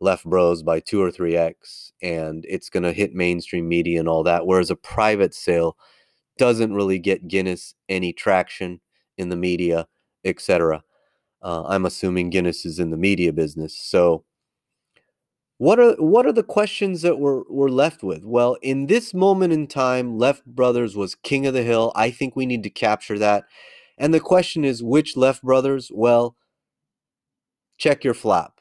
left 0.00 0.24
bros 0.24 0.62
by 0.62 0.80
two 0.80 1.02
or 1.02 1.10
three 1.10 1.36
X 1.36 1.92
and 2.02 2.44
it's 2.48 2.70
going 2.70 2.84
to 2.84 2.92
hit 2.92 3.14
mainstream 3.14 3.68
media 3.68 3.98
and 3.98 4.08
all 4.08 4.22
that. 4.22 4.46
Whereas 4.46 4.70
a 4.70 4.76
private 4.76 5.34
sale 5.34 5.76
doesn't 6.38 6.72
really 6.72 6.98
get 6.98 7.28
Guinness 7.28 7.74
any 7.88 8.12
traction 8.12 8.80
in 9.16 9.28
the 9.28 9.36
media, 9.36 9.88
etc. 10.24 10.82
Uh, 11.42 11.64
I'm 11.66 11.84
assuming 11.84 12.30
Guinness 12.30 12.64
is 12.64 12.78
in 12.78 12.90
the 12.90 12.96
media 12.96 13.32
business. 13.32 13.76
So, 13.76 14.24
what 15.58 15.80
are 15.80 15.94
what 15.94 16.24
are 16.24 16.32
the 16.32 16.44
questions 16.44 17.02
that 17.02 17.18
we're 17.18 17.42
we're 17.48 17.68
left 17.68 18.02
with? 18.04 18.24
Well, 18.24 18.56
in 18.62 18.86
this 18.86 19.12
moment 19.12 19.52
in 19.52 19.66
time, 19.66 20.16
Left 20.16 20.44
Brothers 20.46 20.96
was 20.96 21.16
king 21.16 21.46
of 21.46 21.54
the 21.54 21.64
hill. 21.64 21.92
I 21.96 22.10
think 22.12 22.36
we 22.36 22.46
need 22.46 22.62
to 22.62 22.70
capture 22.70 23.18
that. 23.18 23.44
And 23.98 24.14
the 24.14 24.20
question 24.20 24.64
is 24.64 24.82
which 24.82 25.16
Left 25.16 25.42
Brothers? 25.42 25.90
Well, 25.92 26.36
check 27.76 28.04
your 28.04 28.14
flap. 28.14 28.57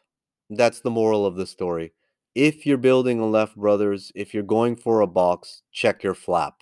That's 0.49 0.79
the 0.79 0.89
moral 0.89 1.25
of 1.25 1.35
the 1.35 1.47
story. 1.47 1.93
if 2.35 2.65
you're 2.67 2.77
building 2.77 3.19
a 3.19 3.25
Left 3.25 3.55
Brothers, 3.55 4.11
if 4.13 4.33
you're 4.33 4.43
going 4.43 4.75
for 4.75 5.01
a 5.01 5.07
box, 5.07 5.63
check 5.71 6.03
your 6.03 6.13
flap. 6.13 6.61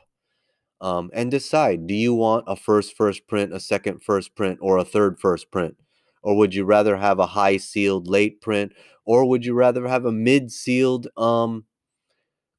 Um, 0.82 1.10
and 1.13 1.30
decide 1.32 1.88
do 1.88 1.93
you 1.93 2.13
want 2.13 2.45
a 2.48 2.56
first 2.56 2.95
first 2.95 3.28
print, 3.28 3.54
a 3.54 3.60
second 3.60 4.02
first 4.04 4.36
print, 4.36 4.60
or 4.62 4.78
a 4.78 4.86
third 4.86 5.19
first 5.19 5.52
print? 5.52 5.76
Or 6.24 6.38
would 6.38 6.54
you 6.56 6.63
rather 6.65 6.98
have 6.98 7.19
a 7.19 7.28
high 7.28 7.58
sealed 7.58 8.08
late 8.08 8.41
print? 8.41 8.74
Or 9.06 9.28
would 9.28 9.45
you 9.45 9.54
rather 9.54 9.88
have 9.88 10.06
a 10.06 10.12
mid 10.12 10.52
sealed, 10.52 11.08
um, 11.17 11.65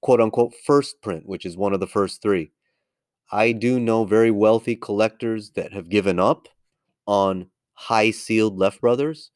quote 0.03 0.21
unquote, 0.21 0.55
first 0.65 1.01
print, 1.03 1.27
which 1.27 1.47
is 1.47 1.57
one 1.57 1.73
of 1.73 1.81
the 1.81 1.87
first 1.87 2.23
three? 2.23 2.53
I 3.33 3.53
do 3.53 3.81
know 3.81 4.05
very 4.05 4.31
wealthy 4.31 4.77
collectors 4.77 5.53
that 5.53 5.73
have 5.73 5.89
given 5.89 6.19
up 6.19 6.49
on 7.07 7.51
high 7.75 8.11
sealed 8.11 8.59
Left 8.59 8.81
Brothers 8.81 9.31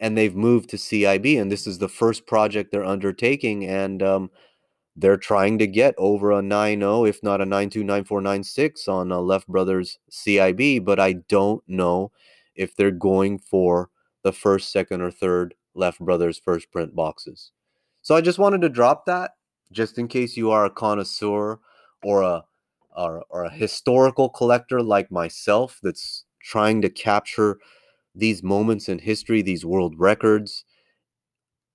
and 0.00 0.16
they've 0.16 0.34
moved 0.34 0.70
to 0.70 0.76
CIB. 0.76 1.40
And 1.40 1.52
this 1.52 1.66
is 1.66 1.78
the 1.78 1.88
first 1.88 2.26
project 2.26 2.72
they're 2.72 2.84
undertaking. 2.84 3.66
And 3.66 4.02
um, 4.02 4.30
they're 4.96 5.18
trying 5.18 5.58
to 5.58 5.66
get 5.66 5.94
over 5.98 6.32
a 6.32 6.40
9.0, 6.40 7.08
if 7.08 7.22
not 7.22 7.40
a 7.40 7.44
9.2, 7.44 7.84
9.4, 7.84 8.06
9.6 8.06 8.88
on 8.88 9.12
uh, 9.12 9.18
Left 9.18 9.46
Brothers 9.46 9.98
CIB. 10.10 10.84
But 10.84 10.98
I 10.98 11.12
don't 11.12 11.62
know 11.68 12.10
if 12.54 12.74
they're 12.74 12.90
going 12.90 13.38
for 13.38 13.90
the 14.22 14.32
first, 14.32 14.72
second, 14.72 15.02
or 15.02 15.10
third 15.10 15.54
Left 15.74 16.00
Brothers 16.00 16.40
first 16.42 16.72
print 16.72 16.96
boxes. 16.96 17.52
So 18.02 18.16
I 18.16 18.22
just 18.22 18.38
wanted 18.38 18.62
to 18.62 18.70
drop 18.70 19.04
that 19.06 19.32
just 19.70 19.98
in 19.98 20.08
case 20.08 20.36
you 20.36 20.50
are 20.50 20.64
a 20.64 20.70
connoisseur 20.70 21.60
or 22.02 22.22
a 22.22 22.44
or, 22.96 23.22
or 23.28 23.44
a 23.44 23.50
historical 23.52 24.28
collector 24.28 24.82
like 24.82 25.12
myself 25.12 25.78
that's 25.82 26.24
trying 26.42 26.82
to 26.82 26.90
capture 26.90 27.58
these 28.14 28.42
moments 28.42 28.88
in 28.88 28.98
history, 28.98 29.42
these 29.42 29.64
world 29.64 29.94
records, 29.98 30.64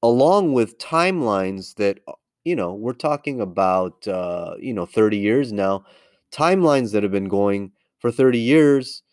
along 0.04 0.54
with 0.54 0.78
timelines 0.78 1.76
that 1.76 2.00
uh, 2.08 2.14
you 2.44 2.56
know 2.56 2.74
we're 2.74 2.94
talking 2.94 3.42
about 3.42 4.08
uh, 4.08 4.56
you 4.60 4.74
know 4.74 4.86
30 4.86 5.18
years 5.18 5.52
now 5.54 5.84
timelines 6.32 6.92
that 6.92 7.04
have 7.04 7.12
been 7.12 7.30
going 7.30 7.72
for 8.00 8.12
30 8.12 8.40
years. 8.40 9.04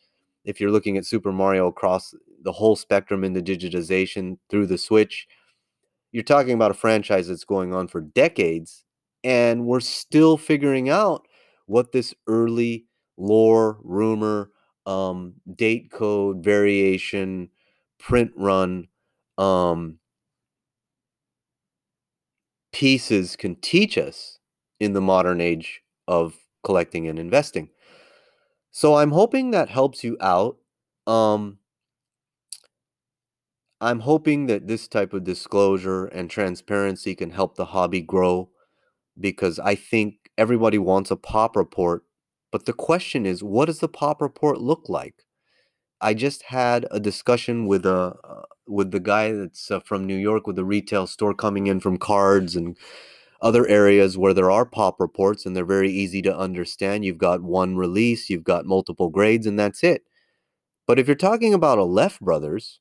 If 0.45 0.61
you're 0.61 0.71
looking 0.73 0.97
at 0.99 1.07
super 1.07 1.33
mario 1.33 1.69
across 1.69 2.15
the 2.43 2.53
whole 2.53 2.77
spectrum 2.77 3.25
in 3.25 3.33
the 3.35 3.43
digitization 3.43 4.39
through 4.51 4.67
the 4.67 4.79
switch 4.79 5.27
you're 6.13 6.23
talking 6.23 6.53
about 6.55 6.71
a 6.71 6.75
franchise 6.75 7.29
that's 7.29 7.45
going 7.45 7.73
on 7.75 7.89
for 7.89 8.01
decades 8.01 8.85
and 9.25 9.67
we're 9.67 9.81
still 9.81 10.37
figuring 10.37 10.89
out 10.89 11.27
what 11.67 11.93
this 11.93 12.15
early 12.27 12.87
lore 13.17 13.79
rumor 13.83 14.51
um, 14.87 15.35
date 15.55 15.91
code 15.91 16.43
variation 16.45 17.49
print 17.99 18.33
run 18.37 18.89
um, 19.39 19.99
pieces 22.73 23.37
can 23.37 23.55
teach 23.57 23.97
us 23.97 24.39
in 24.81 24.93
the 24.93 25.01
modern 25.01 25.41
age 25.41 25.83
of 26.09 26.35
collecting 26.65 27.07
and 27.07 27.19
investing. 27.19 27.69
So 28.71 28.97
I'm 28.97 29.11
hoping 29.11 29.51
that 29.51 29.69
helps 29.69 30.03
you 30.03 30.17
out. 30.21 30.57
Um, 31.07 31.59
I'm 33.81 34.01
hoping 34.01 34.47
that 34.47 34.67
this 34.67 34.89
type 34.89 35.13
of 35.13 35.25
disclosure 35.25 36.07
and 36.07 36.31
transparency 36.31 37.15
can 37.15 37.31
help 37.31 37.57
the 37.57 37.67
hobby 37.67 38.01
grow 38.01 38.49
because 39.19 39.59
I 39.59 39.75
think 39.75 40.31
everybody 40.39 40.79
wants 40.79 41.11
a 41.11 41.17
pop 41.17 41.57
report. 41.57 42.05
But 42.53 42.67
the 42.67 42.75
question 42.75 43.27
is, 43.27 43.43
what 43.43 43.67
does 43.67 43.81
the 43.81 43.89
pop 43.89 44.21
report 44.21 44.61
look 44.61 44.89
like? 44.89 45.25
I 46.01 46.15
just 46.15 46.45
had 46.45 46.87
a 46.91 47.01
discussion 47.01 47.67
with 47.67 47.87
a 47.87 48.15
uh, 48.25 48.43
with 48.67 48.91
the 48.93 49.01
guy 49.01 49.33
that's 49.33 49.71
uh, 49.71 49.81
from 49.81 50.05
New 50.07 50.17
York 50.17 50.47
with 50.47 50.57
the 50.57 50.65
retail 50.65 51.07
store 51.07 51.35
coming 51.35 51.67
in 51.67 51.81
from 51.81 51.97
cards 51.97 52.55
and 52.55 52.77
other 53.41 53.67
areas 53.67 54.17
where 54.19 54.35
there 54.35 54.51
are 54.51 54.65
pop 54.67 55.01
reports 55.01 55.45
and 55.47 55.57
they're 55.57 55.65
very 55.65 55.91
easy 55.91 56.23
to 56.23 56.37
understand. 56.37 57.05
You've 57.05 57.19
got 57.19 57.43
one 57.43 57.77
release, 57.77 58.31
you've 58.31 58.45
got 58.45 58.67
multiple 58.67 59.11
grades, 59.11 59.47
and 59.47 59.59
that's 59.59 59.83
it. 59.83 60.03
But 60.87 60.99
if 60.99 61.07
you're 61.07 61.17
talking 61.17 61.55
about 61.55 61.79
a 61.79 61.85
Left 61.85 62.21
Brothers, 62.21 62.81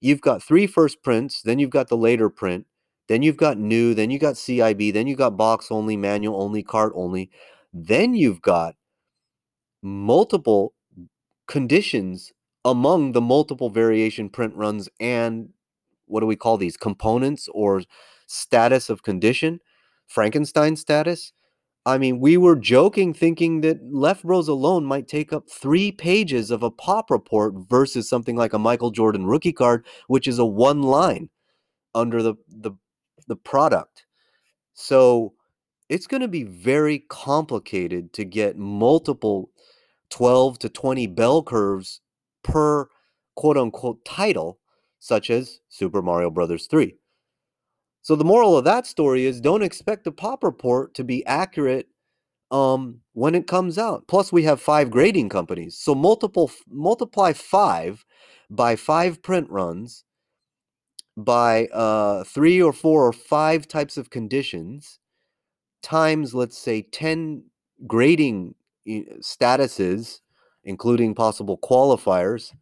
you've 0.00 0.20
got 0.20 0.42
three 0.42 0.66
first 0.66 1.02
prints, 1.02 1.42
then 1.42 1.58
you've 1.58 1.70
got 1.70 1.88
the 1.88 1.96
later 1.96 2.28
print, 2.28 2.66
then 3.08 3.22
you've 3.22 3.36
got 3.36 3.58
new, 3.58 3.94
then 3.94 4.10
you 4.10 4.18
got 4.18 4.34
CIB, 4.34 4.92
then 4.92 5.06
you 5.06 5.16
got 5.16 5.36
box 5.36 5.68
only, 5.70 5.96
manual 5.96 6.42
only, 6.42 6.62
cart 6.62 6.92
only, 6.94 7.30
then 7.74 8.14
you've 8.14 8.42
got 8.42 8.76
multiple 9.82 10.74
conditions 11.48 12.32
among 12.64 13.12
the 13.12 13.22
multiple 13.22 13.70
variation 13.70 14.30
print 14.30 14.54
runs 14.56 14.88
and 15.00 15.50
what 16.06 16.20
do 16.20 16.26
we 16.26 16.36
call 16.36 16.58
these? 16.58 16.76
Components 16.76 17.48
or 17.52 17.82
status 18.26 18.90
of 18.90 19.02
condition? 19.02 19.60
Frankenstein 20.06 20.76
status? 20.76 21.32
I 21.86 21.98
mean 21.98 22.20
we 22.20 22.38
were 22.38 22.56
joking 22.56 23.14
thinking 23.14 23.62
that 23.62 23.78
left 23.92 24.24
bros 24.24 24.48
alone 24.48 24.86
might 24.86 25.08
take 25.08 25.32
up 25.34 25.50
three 25.50 25.92
pages 25.92 26.50
of 26.52 26.62
a 26.62 26.70
pop 26.70 27.10
report 27.10 27.54
versus 27.68 28.08
something 28.08 28.36
like 28.36 28.54
a 28.54 28.58
michael 28.58 28.90
jordan 28.90 29.26
rookie 29.26 29.52
card 29.52 29.86
which 30.08 30.28
is 30.28 30.38
a 30.38 30.46
one 30.46 30.82
line 30.82 31.28
under 31.94 32.22
the 32.22 32.34
the, 32.48 32.72
the 33.28 33.36
product. 33.36 34.06
So 34.74 35.34
it's 35.94 36.08
going 36.08 36.22
to 36.22 36.28
be 36.28 36.42
very 36.42 37.04
complicated 37.08 38.12
to 38.12 38.24
get 38.24 38.58
multiple 38.58 39.52
12 40.10 40.58
to 40.58 40.68
20 40.68 41.06
bell 41.06 41.40
curves 41.40 42.00
per 42.42 42.88
quote 43.36 43.56
unquote 43.56 44.04
title, 44.04 44.58
such 44.98 45.30
as 45.30 45.60
Super 45.68 46.02
Mario 46.02 46.30
Brothers 46.30 46.66
3. 46.66 46.96
So 48.02 48.16
the 48.16 48.24
moral 48.24 48.56
of 48.56 48.64
that 48.64 48.88
story 48.88 49.24
is 49.24 49.40
don't 49.40 49.62
expect 49.62 50.02
the 50.02 50.10
pop 50.10 50.42
report 50.42 50.94
to 50.94 51.04
be 51.04 51.24
accurate 51.26 51.86
um, 52.50 53.02
when 53.12 53.36
it 53.36 53.46
comes 53.46 53.78
out. 53.78 54.08
Plus, 54.08 54.32
we 54.32 54.42
have 54.42 54.60
five 54.60 54.90
grading 54.90 55.28
companies. 55.28 55.78
So 55.78 55.94
multiple 55.94 56.50
multiply 56.68 57.32
five 57.32 58.04
by 58.50 58.74
five 58.74 59.22
print 59.22 59.48
runs 59.48 60.02
by 61.16 61.66
uh, 61.66 62.24
three 62.24 62.60
or 62.60 62.72
four 62.72 63.06
or 63.06 63.12
five 63.12 63.68
types 63.68 63.96
of 63.96 64.10
conditions 64.10 64.98
times, 65.84 66.34
let's 66.34 66.58
say, 66.58 66.82
10 66.82 67.44
grading 67.86 68.54
statuses 68.88 70.20
including 70.64 71.14
possible 71.14 71.58
qualifiers, 71.58 72.52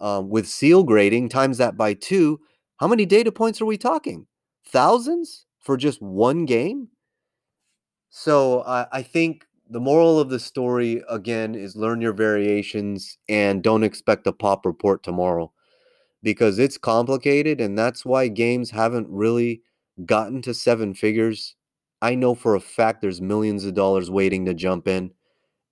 um, 0.00 0.30
with 0.30 0.48
seal 0.48 0.82
grading, 0.84 1.28
times 1.28 1.58
that 1.58 1.76
by 1.76 1.94
two, 1.94 2.40
how 2.78 2.88
many 2.88 3.04
data 3.04 3.30
points 3.30 3.60
are 3.60 3.66
we 3.66 3.76
talking? 3.76 4.26
Thousands 4.66 5.46
for 5.58 5.76
just 5.76 6.00
one 6.00 6.46
game? 6.46 6.88
So 8.10 8.64
I 8.66 9.02
think 9.02 9.46
the 9.68 9.80
moral 9.80 10.18
of 10.18 10.30
the 10.30 10.40
story, 10.40 11.02
again, 11.08 11.54
is 11.54 11.76
learn 11.76 12.00
your 12.00 12.12
variations 12.12 13.18
and 13.28 13.62
don't 13.62 13.84
expect 13.84 14.26
a 14.26 14.32
pop 14.32 14.66
report 14.66 15.02
tomorrow 15.02 15.52
because 16.22 16.58
it's 16.58 16.76
complicated 16.76 17.60
and 17.60 17.78
that's 17.78 18.04
why 18.04 18.28
games 18.28 18.70
haven't 18.70 19.08
really 19.08 19.62
gotten 20.04 20.42
to 20.42 20.54
seven 20.54 20.94
figures. 20.94 21.54
I 22.02 22.14
know 22.14 22.34
for 22.34 22.54
a 22.54 22.60
fact 22.60 23.00
there's 23.00 23.20
millions 23.20 23.64
of 23.64 23.74
dollars 23.74 24.10
waiting 24.10 24.46
to 24.46 24.54
jump 24.54 24.88
in. 24.88 25.12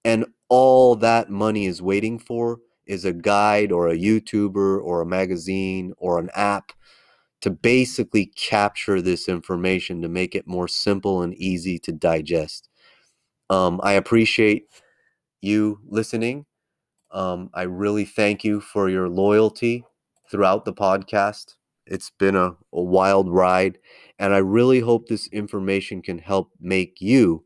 And 0.05 0.27
all 0.49 0.97
that 0.97 1.31
money 1.31 1.67
is 1.67 1.83
waiting 1.83 2.19
for 2.19 2.61
is 2.87 3.05
a 3.05 3.13
guide 3.13 3.73
or 3.73 3.89
a 3.89 3.97
YouTuber 3.97 4.83
or 4.83 5.01
a 5.01 5.07
magazine 5.07 5.93
or 5.99 6.19
an 6.19 6.31
app 6.35 6.73
to 7.41 7.51
basically 7.51 8.27
capture 8.27 9.01
this 9.01 9.29
information 9.29 10.03
to 10.03 10.09
make 10.09 10.35
it 10.35 10.47
more 10.47 10.69
simple 10.69 11.23
and 11.23 11.35
easy 11.35 11.79
to 11.79 11.93
digest. 11.93 12.69
Um, 13.51 13.81
I 13.83 13.93
appreciate 13.93 14.67
you 15.41 15.81
listening. 15.87 16.47
Um, 17.11 17.51
I 17.55 17.63
really 17.63 18.05
thank 18.05 18.45
you 18.45 18.61
for 18.61 18.89
your 18.89 19.09
loyalty 19.09 19.85
throughout 20.31 20.65
the 20.65 20.75
podcast. 20.75 21.55
It's 21.87 22.11
been 22.19 22.37
a, 22.37 22.53
a 22.73 22.83
wild 22.83 23.31
ride, 23.31 23.79
and 24.19 24.35
I 24.35 24.39
really 24.39 24.81
hope 24.81 25.09
this 25.09 25.29
information 25.29 26.03
can 26.03 26.19
help 26.19 26.53
make 26.61 27.01
you 27.01 27.45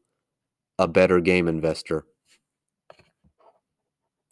a 0.79 0.89
better 0.89 1.21
game 1.21 1.49
investor. 1.49 2.07